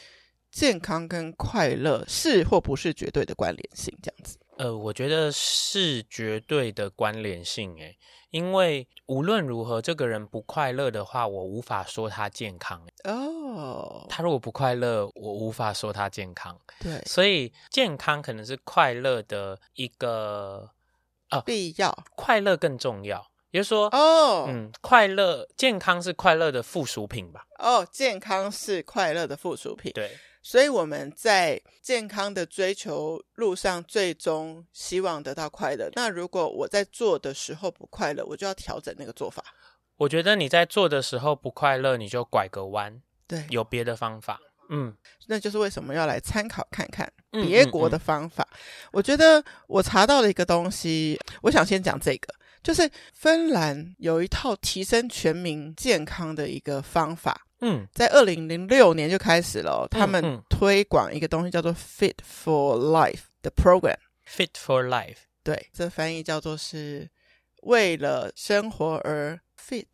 [0.50, 4.38] 健康跟快乐是或不是绝对的关联性，这样子。
[4.56, 7.98] 呃，我觉得是绝对的关联性，诶，
[8.30, 12.80] 因为无论如何，这个人不快乐的话，我无法说他健康。
[13.04, 14.08] 哦，oh.
[14.08, 16.58] 他如果不快乐，我无法说他健康。
[16.80, 20.70] 对，所以健康可能是快乐的一个
[21.28, 23.30] 呃必要，快乐更重要。
[23.50, 24.48] 也就是说，哦，oh.
[24.48, 27.46] 嗯，快乐健康是快乐的附属品吧？
[27.58, 29.92] 哦，oh, 健康是快乐的附属品。
[29.92, 30.10] 对。
[30.42, 35.90] 所以我们在健康的追求路上，最终希望得到快乐。
[35.94, 39.42] 那如果我在做的时候不快乐，我就要调整那个做法。
[39.96, 44.38] 我觉得你在做的时候不快乐，你就拐个弯，对，有别的方法。
[44.68, 44.94] 嗯，
[45.26, 48.46] 那就是为什么要来参考看看别国的方法。
[48.50, 48.90] 嗯嗯嗯。
[48.92, 52.32] 我觉得我查到了一个东西，我想先讲这个，
[52.66, 57.46] 就是芬兰有一套提升全民健康的一个方法。
[57.60, 63.94] 嗯，在二零零六年就开始了，哦，他们推广一个东西叫做 Fit for Life 的 program。
[64.28, 67.08] Fit for Life，对，这翻译叫做是
[67.62, 69.86] 为了生活而 fit。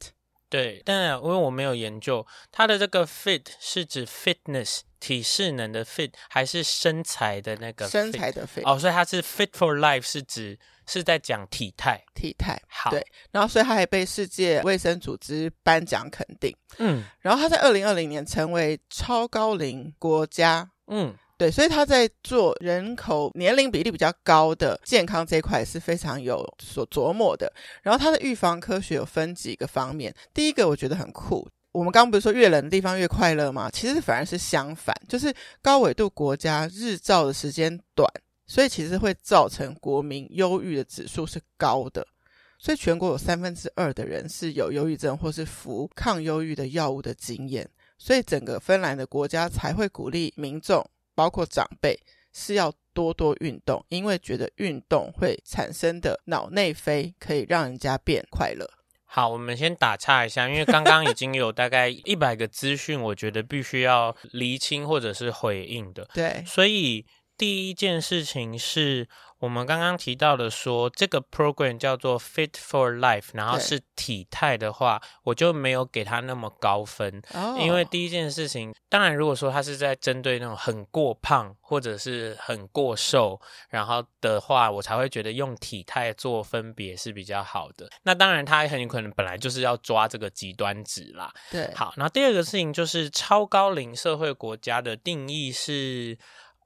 [0.53, 7.91] 对，但因为我没有研究，它的这个 fit 是指 fitness 体适能的 fit，还是身材的那个 fit？
[7.91, 8.63] 身材的 fit？
[8.65, 10.59] 哦，所以它是 Fit for Life 是指。
[10.85, 27.53] 是在讲体态，体态好，对，然后所以他还被世界卫生组织颁奖肯定，嗯，然后他在二零二零年成为超高龄国家，嗯，对，所以他在做人口年龄比例比较高的健康这一块是非常有所琢磨的。
[27.83, 33.69] 然后他的预防科学有分几个方面，第一个我觉得很酷，我们刚刚不是说越冷的地方越快乐吗？
[33.73, 38.09] 其实反而是相反，就是高纬度国家日照的时间短。
[38.47, 42.07] 所以其实会造成国民忧郁的指数是高的，
[42.57, 51.99] 所以全国有三分之二的人是有忧郁症或是服抗忧郁的药物的经验，所以整个芬兰的国家才会鼓励民众，包括长辈，
[52.33, 58.69] 是要多多运动，因为觉得运动会产生的脑内啡可以让人家变快乐。
[59.05, 66.09] 好，我们先打岔一下，因为刚刚已经有大概一百个资讯，我觉得必须要厘清或者是回应的。
[66.15, 67.05] 对，所以
[67.37, 77.23] 第一件事情是我们刚刚提到的说，说这个 program 叫做 Fit for Life，然后是体态的话，我就没有给他那么高分。
[77.35, 81.57] 哦，因为第一件事情，当然如果说他是在针对那种很过胖。
[81.73, 83.41] 或者是很过瘦，
[83.71, 87.89] 然后的话，我才会觉得用体态做分别是比较好的。
[88.03, 91.33] 那当然，他很有可能本来就是要抓这个极端值啦。
[91.51, 96.19] 对，好，然后第二个事情就是超高龄社会国家的定义是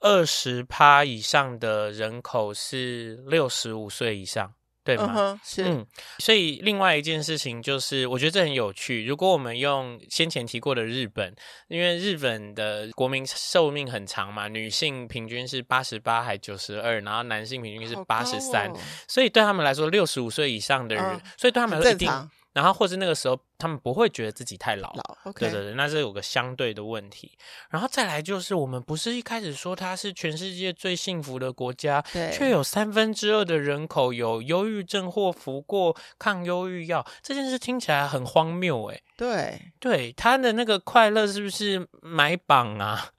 [0.07, 4.55] 二十趴以上的人口是六十五岁以上。
[4.87, 5.65] 对吗？Uh-huh, 是。
[5.65, 5.85] 嗯，
[6.21, 9.05] 所以另外一件事情就是，我觉得这很有趣。
[9.05, 11.35] 如果我们用先前提过的日本，
[11.67, 18.73] 因为日本的国民寿命很长嘛，女性平均是八十八还九十二，然后男性平均是八十三，
[19.09, 22.09] 所以对他们来说，六十五岁以上的人，uh, 所以对他们来说一定。
[22.57, 25.41] 然后或是那个时候，他们不会觉得自己太老，老，okay.
[25.41, 27.37] 对对对，那是有个相对的问题。
[27.69, 39.03] 然后再来就是，我们不是一开始说它是全世界最幸福的国家，对，却有三分之二的人口有忧郁症或服过抗忧郁药，这件事听起来很荒谬诶。
[39.19, 43.11] 对对，他的那个快乐是不是买榜啊？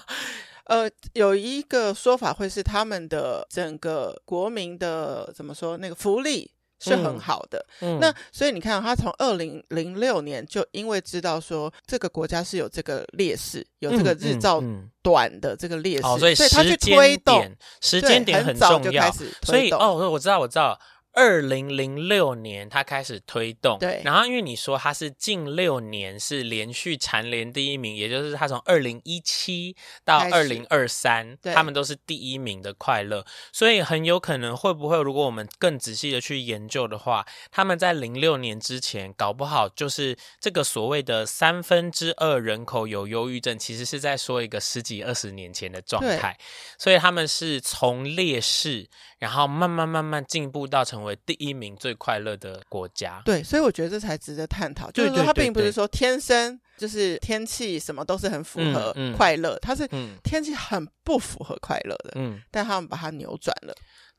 [0.68, 6.50] 呃，有一个说法会是他们的整个国民的怎么说那个福利。
[6.80, 7.98] 是很好的，嗯。
[7.98, 14.62] 嗯、那所以你看，他从二零零六年就因为知道说这个国家是有这个劣势，有这个日照
[15.02, 19.10] 短的这个劣势，嗯嗯嗯哦，所以他去推动，时间点很重要，
[19.42, 20.78] 所以哦，我知道，我知道。
[21.14, 24.02] 二零零六年，他开始推动，对。
[24.04, 46.36] 然后因为你说他是近六年是连续蝉联第一名，也就是他从二零一七到二零二三，他们都是第一名的快乐，所以很有可能会不会，如果我们更仔细的去研究的话，他们在零六年之前，搞不好就是这个所谓的三分之二人口有忧郁症，其实是在说一个十几二十年前的状态，
[46.76, 48.88] 所以他们是从劣势，
[49.20, 54.90] 然后慢慢慢慢进步到成为第一名最快乐的国家，对，所以我觉得这才值得探讨。
[54.90, 59.88] 就是说，它并不是说天生就是天气什么都是很符合快乐，它是
[60.22, 62.12] 天气很不符合快乐的。
[62.16, 63.74] 嗯，但他们把它扭转了。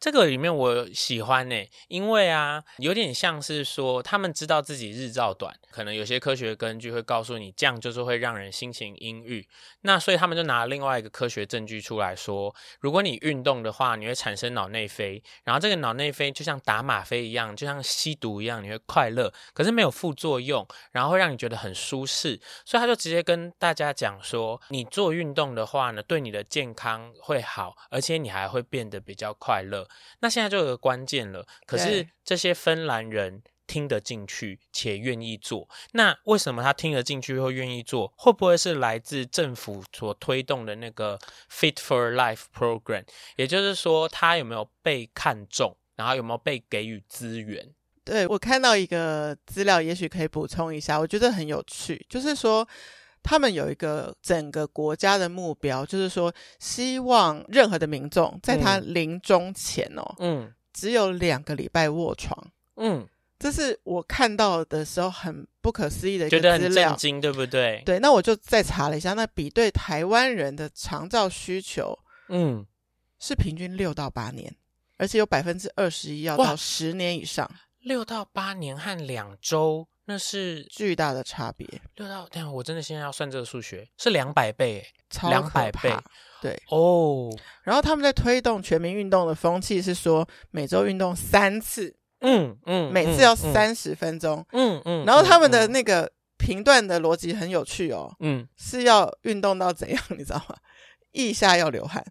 [0.06, 1.56] 这个里面我喜欢呢，
[1.88, 9.48] 因为啊，有点像是说他们知道自己日照短，可能有些科学根据会告诉你这样就是会让人心情阴郁。
[9.82, 22.40] 那所以他们就拿了另外一个科学证据出来说，如果你运动的话，你会产生脑内啡，然后这个脑内啡就像打吗啡一样，就像吸毒一样，你会快乐，可是没有副作用，然后会让你觉得很舒适。
[22.64, 29.88] 所以他就直接跟大家讲说，你做运动的话呢，对你的健康会好，而且你还会变得比较快乐。
[30.20, 38.14] 那现在就有个关键了，可是这些芬兰人听得进去且愿意做，那为什么他听得进去又愿意做？
[38.18, 41.20] 会不会是来自政府所推动的那个
[41.52, 43.04] Fit for Life Program？
[43.36, 47.74] 也就是说，他有没有被看中，然后有没有被给予资源？
[48.04, 52.68] 对，我看到一个资料，也许可以补充一下，我觉得很有趣，就是说。
[53.28, 62.38] 他们有一个整个国家的目标，就是说，希望任何的民众在他临终前哦，嗯，只有两个礼拜卧床，
[62.76, 63.04] 嗯，
[63.40, 67.82] 这是我看到的时候很不可思议的一个资料，觉得很震惊，对不对？
[67.84, 71.98] 对，那我就再查了一下，那比对台湾人的长照需求，
[72.30, 72.64] 嗯，
[73.20, 74.56] 是平均六到八年，
[74.98, 79.88] 而且有百分之二十一要到十年以上，六到八年和两周。
[80.06, 85.92] 那是巨大的差别，六到，等下我真的现在要算这个数学，是两百倍，超两百倍，
[86.42, 86.78] 对哦。
[87.30, 95.06] Oh, 然后他们在推动全民运动的风气，是说每周运动三次，嗯嗯，每次要三十分钟，嗯嗯。
[95.06, 100.56] 然后他们的那个评断的逻辑很有趣哦，嗯，是要运动到怎样，你知道吗？
[101.14, 102.06] 腋下要流汗。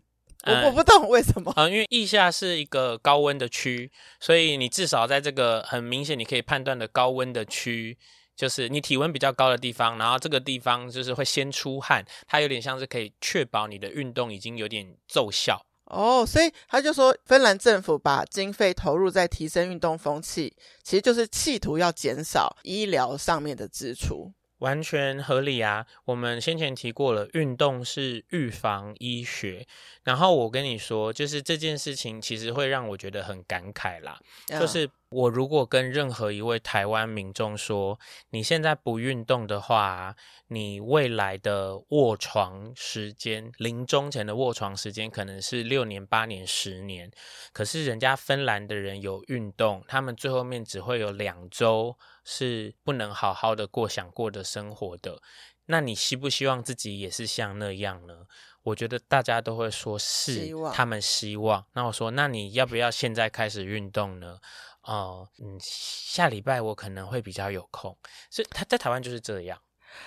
[0.47, 7.97] 我我不懂为什么啊、嗯，因为腋下是一个高温的区，所以你至少在这个很明显你可以判断的高温的区，
[8.37, 24.33] 就是你体温比较高的地方，然后这个地方就是会先出汗，它有点像是可以确保你的运动已经有点奏效哦，所以他就说芬兰政府把经费投入在提升运动风气，其实就是企图要减少医疗上面的支出。
[24.59, 25.87] 完全合理啊！
[26.05, 29.67] 我们先前提过了，运动是预防医学。
[30.05, 34.19] 然后我跟你说，就是这件事情其实会让我觉得很感慨啦。
[34.49, 38.01] 嗯、就是我如果跟任何一位台湾民众说，
[38.31, 40.17] 你现在不运动的话，
[40.49, 47.13] 你未来的卧床时间，临终前的卧床时间可能是六年、八年、十年。
[47.53, 55.23] 可是人家芬兰的人有运动，他们最后面只会有两周是不能好好的过想过的生活的。
[55.67, 58.27] 那你希不希望自己也是像那样呢？
[58.65, 61.65] 我觉得大家都会说是，他们希望。
[61.75, 64.39] 那我说，那你要不要现在开始运动呢？
[64.85, 67.97] 哦、呃，嗯，下礼拜我可能会比较有空。
[68.31, 69.59] 所以他在台湾就是这样。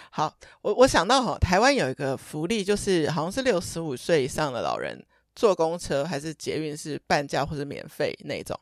[0.10, 5.02] 好，我我想到哈，台湾有一个福利，就是好像是六十五岁以上的老人
[5.34, 8.60] 坐公车还是捷运是半价或者免费那种。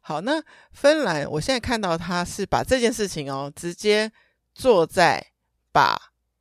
[0.00, 0.40] 好，那
[0.70, 4.10] 芬兰我现在看到他是把这件事情哦，直接
[4.54, 5.32] 坐在
[5.72, 5.98] 把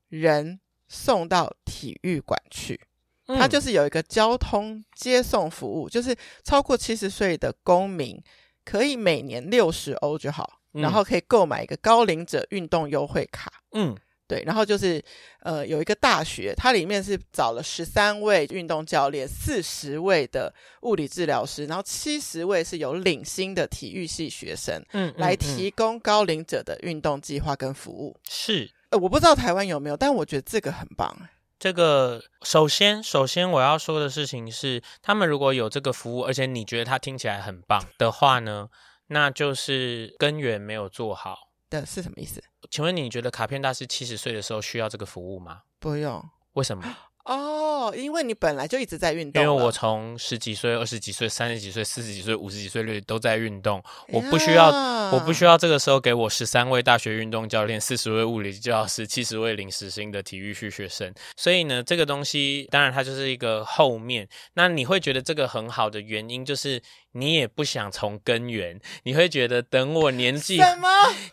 [0.10, 2.80] 人送到体育馆去。
[3.26, 8.24] 他就是有一个交通接送服务，就是超过七十岁的公民。
[8.70, 13.50] 可以每年六十欧就好，然后可以购买一个高龄者运动优惠卡。
[13.72, 13.96] 嗯，
[14.28, 15.02] 对，然后就是
[15.40, 28.18] 呃有一个大学，它里面是找了十三位运动教练，四十位的物理治疗师，然后七十位是有领薪的体育系学生，嗯，嗯，嗯，来提供高龄者的运动计划跟服务。
[28.30, 31.16] 是，呃，我不知道台湾有没有，但我觉得这个很棒。
[31.60, 38.70] 这个首先，首先我要说的事情是，他们如果有这个服务，而且你觉得它听起来很棒的话呢，
[39.08, 42.44] 那就是根源没有做好的是什么意思？
[42.70, 45.64] 请问你觉得卡片大师七十岁的时候需要这个服务吗？
[45.80, 46.24] 不用。
[46.54, 46.84] 为什么？
[47.28, 49.44] 哦，因为你本来就一直在运动。
[49.44, 54.70] 因为我从十几岁、二十几岁、三十几岁、四十几岁、五十几岁率都在运动，我不需要，
[55.12, 61.14] 我不需要这个时候给我十三位大学运动教练、四十位物理教师、七十位临时性的体育系学生。
[61.36, 64.28] 所以呢，这个东西当然它就是一个后面。
[64.54, 66.82] 那你会觉得这个很好的原因就是。
[67.14, 70.88] 你也不想从根源，你会觉得等我年纪什么？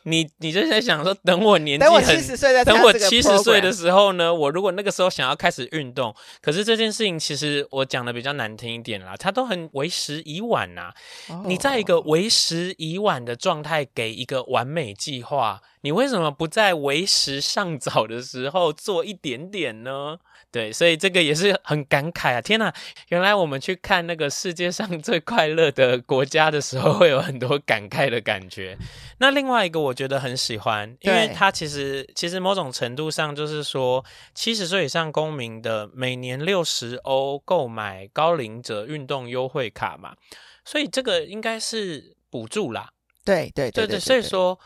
[0.05, 4.33] 你你就在想说，等我年纪很，等我七十岁，等我七十岁的时候呢？
[4.33, 10.95] 我如果那个时候想要开始运动，可是这件事情其实我讲的比较难听一点啦，它都很为时已晚呐、啊。
[11.29, 11.47] Oh.
[11.47, 20.18] 你在一个为时已晚的状态，给一个完美计划，你为什么不在为时尚早的时候做一点点呢？
[20.55, 22.41] 对，所以这个也是很感慨啊！
[22.41, 22.73] 天哪，
[23.09, 28.79] 原来我们去看那个世界上 最快乐的国家的时候，会有很多感慨的感觉。
[29.19, 40.15] 那另外一个我觉得很喜欢，因为它其实其实某种程度上就是说，七十岁以上公民的每年六十欧购买高龄者运动优惠卡嘛，
[40.65, 42.89] 所以这个应该是补助啦。
[43.25, 44.57] 对对对对，对，对，对，所以说。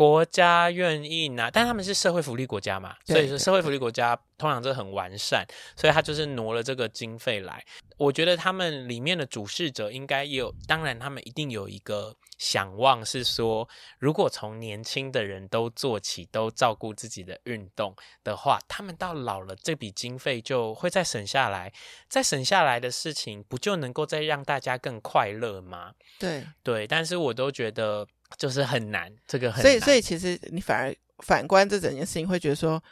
[0.00, 5.46] 国家愿意拿，但他们是社会福利国家嘛，所以说社会福利国家通常都很完善，
[5.76, 7.62] 所以他就是挪了这个经费来。
[7.98, 17.94] 我觉得他们里面的主事者应该也有，当然他们一定有一个想望，是说如果从年轻的人都做起，都照顾自己的运动
[18.24, 21.70] 的话，他们到老了这笔经费就会再省下来，
[22.08, 25.92] 再省下来的事情不就能够再让大家更快乐吗？
[26.18, 28.08] 对对，但是我都觉得。
[28.36, 29.62] 就是很难，这个很难。
[29.62, 32.82] 所以，所以其实你反而反观这整件事情，会觉得说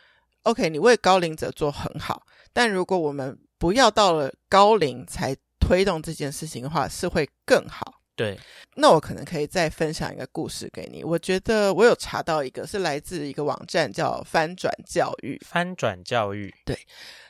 [0.43, 7.98] ，OK，你为高龄者做很好，但如果我们不要到了高龄才推动这件事情的话，是会更好。
[8.19, 8.37] 对，
[8.75, 11.05] 那我可能可以再分享一个故事给你。
[11.05, 15.41] 我觉得我有查到一个，是来自一个网站叫翻转教育。
[15.47, 16.77] 翻转教育，对。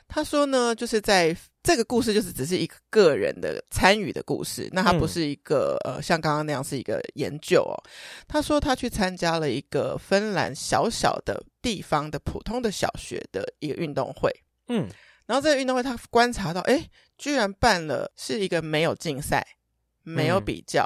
[0.07, 7.77] 他说呢，就是在这个故事，就是只是一个个人的参与的故事，那他不是一个、嗯、呃，像刚刚那样是一个研究哦。
[8.27, 14.31] 他说他去参加了一个芬兰小小的地方的普通的小学的一个运动会，
[14.69, 14.89] 嗯，
[15.27, 19.45] 然后这个运动会他观察到，哎，居然办了是一个没有竞赛、
[20.09, 20.83] 没有比较、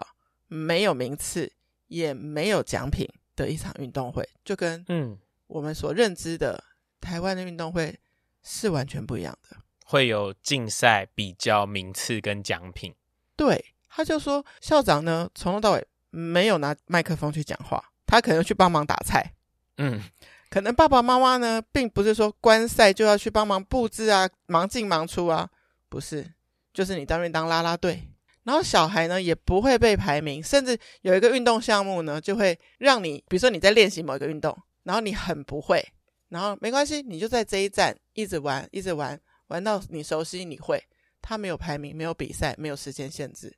[0.49, 1.51] 嗯、没有名次、
[1.87, 5.17] 也没有奖品的一场运动会，就跟嗯
[5.47, 6.63] 我们所认知的
[6.99, 7.99] 台湾的运动会。
[8.45, 9.55] 是完全不一样的，
[9.85, 12.93] 会有竞赛、比较、名次跟奖品。
[13.37, 19.33] 对，他就说校长呢，从头到尾没有拿麦克风去讲话，他可能去帮忙打菜。
[19.77, 20.03] 嗯，
[20.49, 25.49] 可能爸爸妈妈呢，并不是说观赛就要去帮忙布置啊，忙进忙出啊，
[25.87, 26.33] 不是，
[26.73, 28.09] 就是你当面当啦啦队。
[28.43, 35.85] 然后小孩呢，也不会被排名，甚至有一个运动项目呢，就会让你，比如说你在练习某一个运动，然后你很不会。
[36.29, 40.83] 然后没关系，你就在这一站一直玩，一直玩，玩到你熟悉，你会。
[41.21, 43.55] 他没有排名，没有比赛，没有时间限制。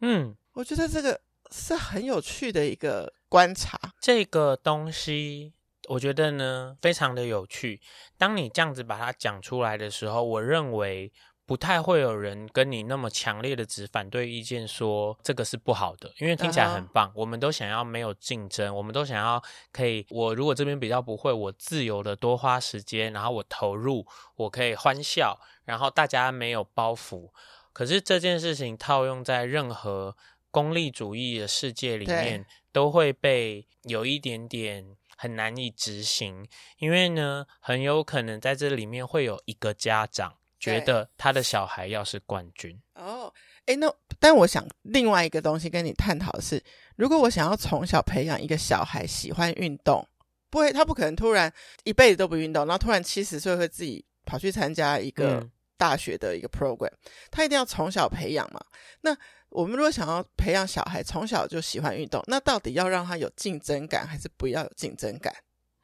[0.00, 1.20] 嗯，我觉得这个
[1.50, 3.78] 是很有趣的一个观察。
[4.00, 5.52] 这个东西，
[5.88, 7.80] 我觉得呢，非常的有趣。
[8.16, 11.12] 当你这样子把它讲出来的时候，我认为
[11.44, 17.08] 不太会有人跟你那么强烈的只反对意见，说这个是不好的，因为听起来很棒。
[17.08, 17.14] Uh huh.
[17.16, 27.30] 我们都想要没有竞争，我们都想要可以，我如果这边比较不会，我自由的多花时间，然后我投入，我可以欢笑，然后大家没有包袱。
[27.72, 30.16] 可是这件事情套用在任何
[30.50, 36.46] 功利主义的世界里面，都会被有一点点很难以执行，
[36.78, 40.34] 因为呢，很有可能在这里面会有一个家长。
[40.62, 43.32] 觉得他的小孩要是冠军哦，
[43.66, 46.62] 哎，那但我想另外一个东西跟你探讨的是，
[46.94, 50.06] 如果我想要从小培养一个小孩喜欢运动，
[50.50, 51.52] 不会，他不可能突然
[51.82, 55.44] 一辈子都不运动，然后突然七十岁会自己跑去参加一个
[55.76, 56.98] 大学的一个 program，嗯，
[57.32, 58.64] 他一定要从小培养嘛。
[59.00, 59.16] 那
[59.48, 65.34] 我们如果想要培养小孩从小就喜欢运动，那到底要让他有竞争感，还是不要有竞争感？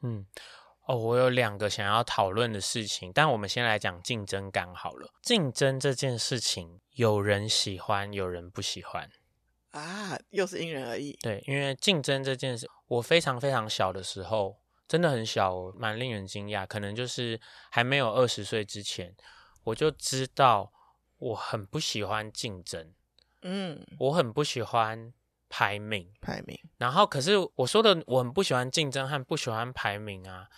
[0.03, 0.25] 嗯。
[0.89, 5.13] 哦，我有两个想要讨论的事情，但我们先来讲竞争感好了。
[5.21, 9.07] 竞争这件事情，有人喜欢，有人不喜欢
[9.69, 11.15] 啊，又是因人而异。
[11.21, 16.65] 对，因为竞争这件事，我非常非常小的时候，真的很小，蛮令人惊讶。
[16.65, 19.15] 可能就是还没有二十岁之前，
[19.65, 20.71] 我就知道
[21.19, 22.91] 我很不喜欢竞争。
[23.43, 25.13] 嗯，我很不喜欢
[25.49, 26.59] 排名，排名。
[26.79, 30.49] 然后，可是我说的我很不喜欢竞争和不喜欢排名啊。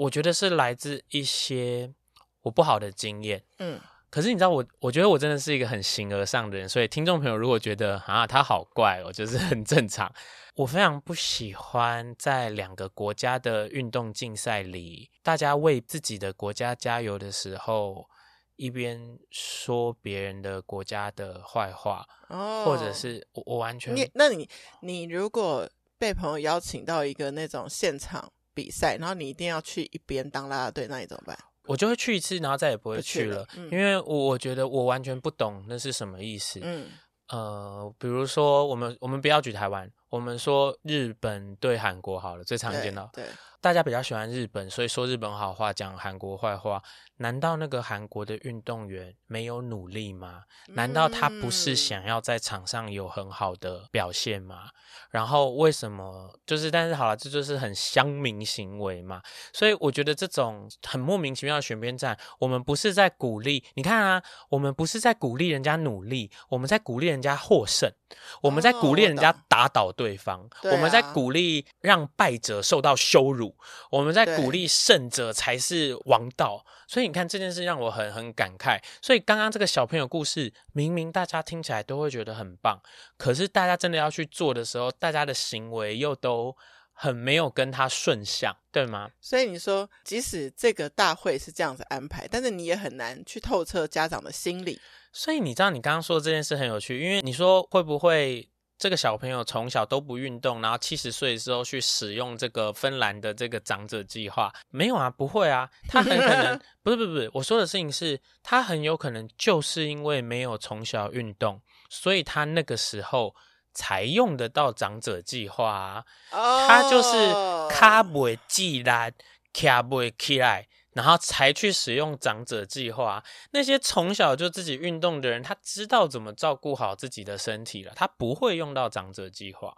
[0.00, 1.92] 我觉得是来自一些
[2.40, 3.78] 我不好的经验，嗯，
[4.08, 10.10] 可是你知道我，我觉得我真的是一个很形而上的人，所以听众朋友如果觉得啊他好怪哦，就是很正常。
[10.54, 18.08] 我非常不喜欢在两个国家的运动竞赛里，大家为自己的国家加油的时候，
[18.56, 24.48] 一边说别人的国家的坏话，哦，或者是我我完全你，那你
[24.80, 28.32] 你如果被朋友邀请到一个那种现场。
[28.60, 31.38] 比赛，然后你一定要去一边当啦啦队，那你怎么办？
[31.64, 36.60] 我就会去一次，然后再也不会去了，去了嗯、因为我我觉得我完全不懂那是什么意思。
[36.62, 36.88] 嗯，
[37.28, 46.82] 呃，比如说我们我们不要举台湾，我们说日本对韩国好了，最常见到，对，对大家比较喜欢日本，所以说日本好话，讲韩国坏话。
[47.18, 50.44] 难道那个韩国的运动员没有努力吗？
[50.68, 54.70] 难道他不是想要在场上有很好的表现吗？
[55.10, 56.70] 然后为什么就是？
[56.70, 59.20] 但是好了，这就是很乡民行为嘛。
[59.52, 63.62] 所以我觉得这种很莫名其妙的选边站，我们不是在鼓励。
[63.74, 67.92] 你看啊，我们不是在鼓励人家努力，我们在鼓励人家获胜，
[68.40, 73.49] 我们在鼓励人家打倒对方，哦，我们在鼓励让败者受到羞辱，
[73.90, 76.64] 我们在鼓励胜者才是王道。
[76.86, 78.78] 所以你看这件事让我很很感慨。
[79.00, 82.80] 所以刚刚这个小朋友故事，明明大家听起来都会觉得很棒，
[83.16, 86.56] 可是大家真的要去做的时候，大家的行为又都
[86.92, 89.08] 很没有跟他顺向，对吗？
[89.20, 94.80] 所以你说，即使这个大会是这样子安排，但是你也很难去透彻家长的心理。
[95.12, 98.49] 所以你知道，你刚刚说的这件事很有趣，因为你说会不会？
[98.80, 111.60] 这个小朋友从小都不运动，然后七十岁的时候去使用这个芬兰的这个长者计划，没有啊，不会啊，他很可能 不是不是不是，我说的事情是，他很有可能就是因为没有从小运动，
[111.90, 113.36] 所以他那个时候
[113.74, 117.34] 才用得到长者计划啊，他就是
[117.68, 119.12] 卡不起来，
[119.52, 120.66] 卡不起来。
[120.92, 123.22] 然后才去使用长者计划。
[123.52, 129.76] 那些从小就自己运动的人，他知道怎么照顾好自己的身体了，他不会用到长者计划。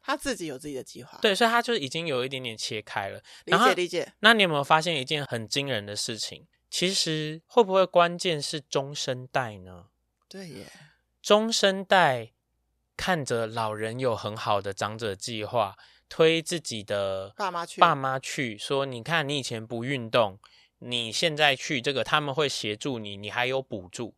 [0.00, 3.20] 他自己有自己的计划，对，所以他就已经有一点点切开了。
[3.44, 4.12] 理解理解。
[4.20, 6.46] 那你有没有发现一件很惊人的事情？
[6.70, 9.86] 其实会不会关键是中生代呢？
[10.26, 10.66] 对耶，
[11.20, 12.32] 中生代
[12.96, 15.76] 看着老人有很好的长者计划。
[16.08, 20.38] 推自己的爸妈去，爸妈去说：“你看，你以前不运动，
[20.78, 24.14] 你现在去这个，他们会协助你，你还有补助。”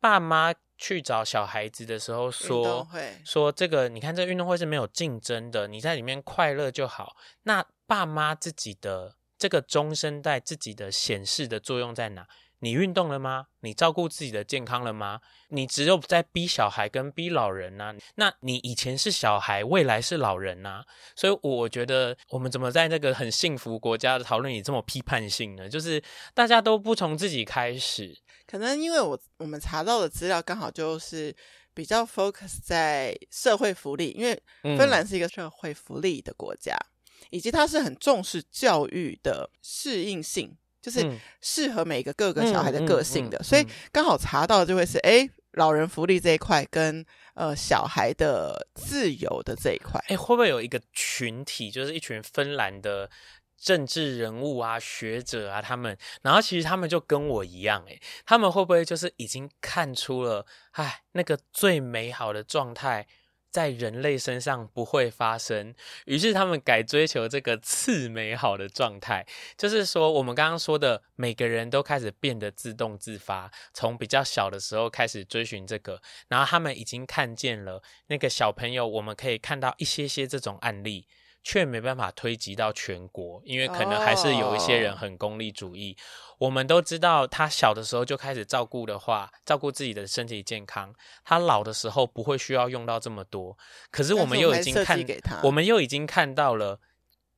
[0.00, 2.88] 爸妈去找小孩子的时候说
[3.24, 12.26] ：“说这个，你看这运动会是没有竞争的，你在里面快乐就好。”那爸妈自己的这个中生代自己的显示的作用在哪？
[12.60, 13.46] 你运动了吗？
[13.60, 15.20] 你照顾自己的健康了吗？
[15.48, 17.94] 你只有在逼小孩跟逼老人呐、啊？
[18.16, 20.84] 那你以前是小孩，未来是老人呐、啊？
[21.16, 25.68] 所以我觉得我们怎么在那个很幸福国家的讨论里这么批判性呢？
[25.68, 26.02] 就是
[26.34, 31.34] 大家都不从自己开始，可能因为我我们查到的资料刚好就是
[31.72, 34.40] 比较 focus 在社会福利，因为
[34.76, 40.56] 芬兰是一个社会福利的国家，嗯、以及它是很重视教育的适应性。
[40.80, 41.06] 就是
[41.40, 47.04] 适合每个各个小孩的个性的，嗯嗯嗯嗯、所以刚好查到就会是，哎，老人福利这一块跟
[47.34, 53.10] 呃小孩的自由的这一块，哎，会不会有一个群体，就是一群芬兰的
[53.58, 63.06] 政治人物啊、学者啊，他们，然后其实他们就跟我一样，哎，他们会不会就是已经看出了，哎，那个最美好的状态
[63.50, 65.74] 在人类身上不会发生，
[66.06, 69.26] 于是他们改追求这个次美好的状态，
[69.56, 81.06] 就是说我们刚刚说的，每个人都开始变得自动自发，从比较小的时候开始追寻这个，然后他们已经看见了那个小朋友，我们可以看到一些些这种案例。
[81.42, 85.96] 却没办法推及到全国，因为可能还是有一些人很功利主义。
[86.38, 86.46] Oh.
[86.46, 93.56] 我们都知道，他小的时候就开始照顾的话，照顾自己的身体健康，他老的时候不会需要用到这么多。
[93.90, 94.98] 可是我们又已经看，
[95.42, 96.80] 我，我们又已经看到了。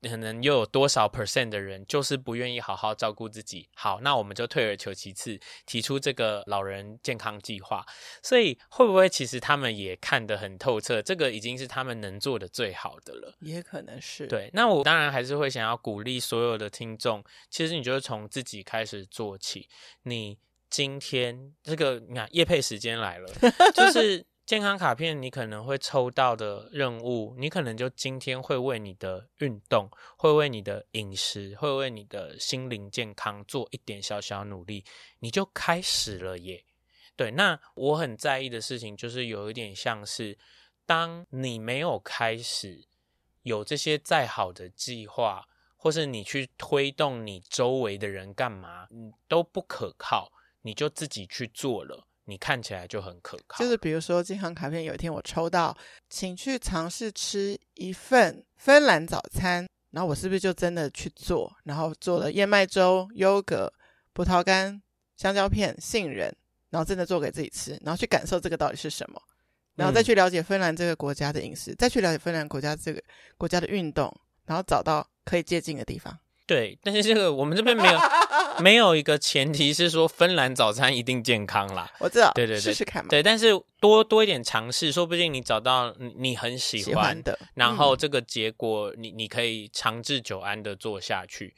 [0.03, 3.69] 可能又有多少 percent 的人就是不愿意好好照顾自己？
[3.75, 7.87] 好，那我们就退而求其次，提出这个老人健康计划。
[8.23, 11.01] 所以会不会其实他们也看得很透彻？
[11.01, 13.37] 这个已经是他们能做的最好的了。
[13.41, 14.27] 也可能是。
[14.27, 19.69] 对，那我当然还是会想要鼓励所有的听众，其实你就是从自己开始做起。
[20.03, 20.37] 你
[20.69, 23.29] 今天这个，你看夜配时间来了，
[23.75, 24.27] 就是。
[24.45, 34.85] 健康卡片，你可能会抽到的任务，你可能就今天会为你的运动，会为你的饮食，会为你的心灵健康做一点小小努力，
[35.21, 36.65] 你就开始了耶。
[37.15, 40.37] 对，那我很在意的事情就是有一点像是，
[40.85, 42.87] 当你没有开始
[43.43, 50.33] 有这些再好的计划，或是你去推动你周围的人干嘛，你都不可靠，
[50.63, 52.09] 你就自己去做了。
[52.25, 55.77] 你看起来就很可靠，就是比如说健康卡片，有一天我抽到，
[56.09, 63.73] 请去尝试吃一份芬兰早餐，然后我是不是就真的去做，然后做了燕麦粥、优格、
[64.13, 64.81] 葡萄干、
[65.17, 66.35] 香蕉片、杏仁，
[66.71, 69.21] 然后真的做给自己吃，然后去感受这个到底是什么，
[69.75, 73.03] 然后再去了解芬兰这个国家的饮食，嗯、再去了解芬兰国家这个
[73.37, 74.15] 国家的运动，
[74.47, 76.17] 然后找到可以接近的地方。
[76.47, 77.99] 对，但是这个我们这边没有
[78.61, 81.91] 没有一个前提是说芬兰早餐一定健康啦。
[82.01, 83.09] 我知道，对对对，试试看嘛。
[83.09, 83.49] 对，但是
[83.81, 91.55] 多多一点尝试，说不定你找到你很喜欢，喜欢的，然后这个结果你你可以长治久安的做下去。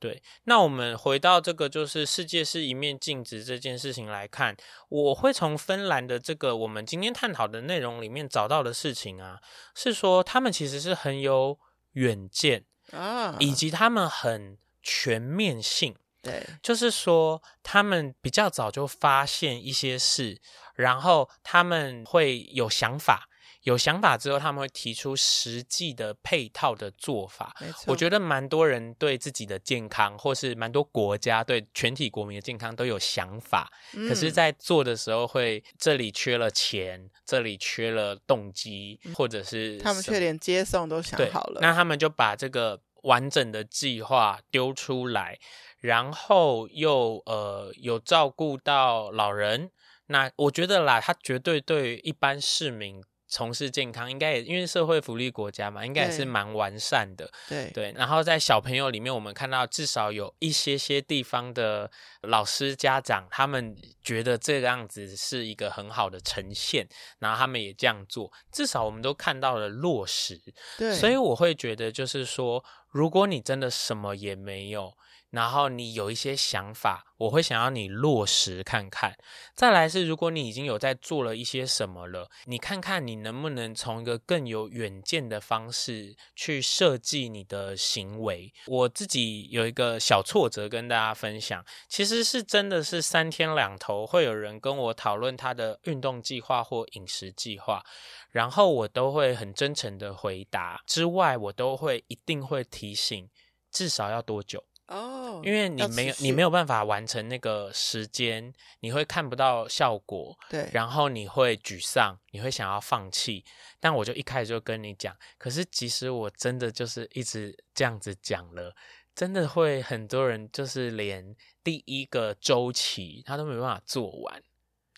[0.00, 4.56] 对，那我们回到这个就是世界是一面镜子这件事情来看，
[4.88, 9.40] 我会从芬兰的这个我们今天探讨的内容里面找到的事情啊，
[9.74, 11.58] 是说他们其实是很有
[11.92, 12.64] 远见。
[12.92, 15.94] 啊，以及他们很全面性，
[16.28, 20.40] 对，就是说他们比较早就发现一些事，
[20.74, 23.28] 然后他们会有想法，
[23.62, 27.54] 有想法之后他们会提出实际的配套的做法。
[27.86, 42.80] 我觉得蛮多人对自己的健康，或是蛮多国家对全体国民的健康都有想法，嗯，可是，在做的时候会这里缺了钱，这里缺了动机，或者是他们却连接送都想好了，那他们就把这个。
[43.02, 45.38] 完整的计划丢出来，
[45.78, 49.70] 然后又呃有照顾到老人，
[50.06, 57.30] 那我觉得啦，他绝对对一般市民从事健康，应该也因为社会福利国家嘛，应该也是蛮完善的。
[57.48, 61.90] 对对，然后在小朋友里面，我们看到至少有一些些地方的
[62.22, 70.40] 老师家长，他们觉得这个样子是一个很好的呈现，然后他们也这样做，至少我们都看到了落实。
[70.78, 72.64] 对，所以我会觉得就是说。
[72.90, 74.94] 如果你真的什么也没有，
[75.30, 79.16] 然后你有一些想法，我会想要你落实看看。
[79.54, 88.52] 再来是，如果你已经有在做了一些什么了，你看看你能不能从一个更有远见的方式去设计你的行为。
[88.66, 97.84] 我自己有一个小挫折跟大家分享，其实是真的是三天两头会有人跟我讨论他的运动计划或饮食计划。
[98.30, 103.28] 然后我都会很真诚的回答，之外我都会一定会提醒，
[103.70, 113.44] 至少要多久哦，oh, 因为你没有你没有办法完成那个时间，你会看不到效果，对，然后你会沮丧，你会想要放弃。
[113.78, 118.74] 但我就一开始就跟你讲，可是即使我真的就是一直这样子讲了，
[119.14, 124.42] 真的会很多人就是连第一个周期他都没办法做完。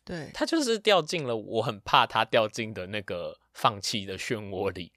[0.05, 4.93] 对，他就是掉进了我很怕他掉进的那个放弃的漩涡里。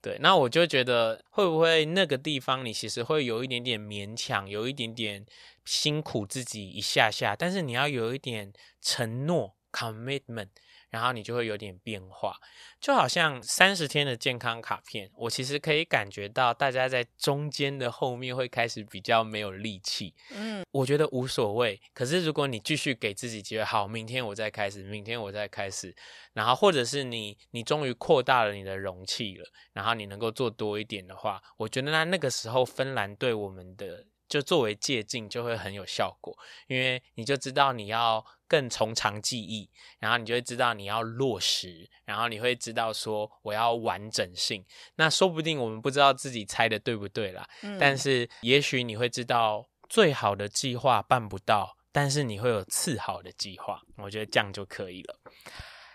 [0.00, 5.26] 对，那我就觉得会不会那个地方你其实会有一点点勉强，有一点点
[5.64, 10.48] 辛苦自己一下下，但是你要有一点承诺 commitment，
[10.90, 12.36] 然后你就会有点变化。
[12.80, 20.14] 就好像三十天的健康卡片，我其实可以感觉到大家在中间的后面会开始比较没有力气。
[20.30, 21.80] 嗯，我觉得无所谓。
[21.92, 25.94] 可是如果你继续给自己机会，好，明天我再开始，明天我再开始，
[26.32, 34.06] 然后或者是你你终于扩大了你的容器了，然后你能够做多一点的话，我觉得那那个时候芬兰对我们的。
[34.28, 44.64] 就作为借镜就会很有效果，因为你就知道你要更从长计议，然后你就会知道你要落实，然后你会知道说我要完整性。
[44.96, 53.82] 那说不定我们不知道自己猜的对不对啦，嗯、但是也许你会知道最好的计划办不到，但是你会有次好的计划。
[53.96, 55.18] 我觉得这样就可以了。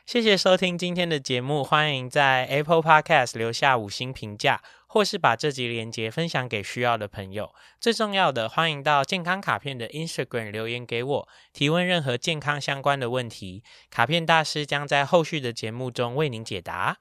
[0.06, 4.62] 谢谢收听今天的节目，欢迎在 Apple Podcast 留下五星评价，
[4.94, 7.52] 或是把这集连接分享给需要的朋友。
[7.80, 17.00] 最重要的，欢迎到健康卡片的 Instagram 留言给我，提问任何健康相关的问题，卡片大师将在后续的节目中为您解答。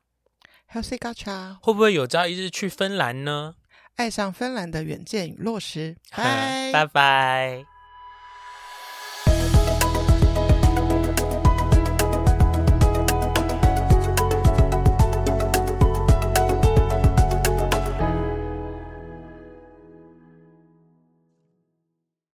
[0.72, 3.56] Healthy Gacha，会不会有朝一日去芬兰呢？
[3.96, 7.71] 爱上芬兰的远见与落实， 拜拜拜。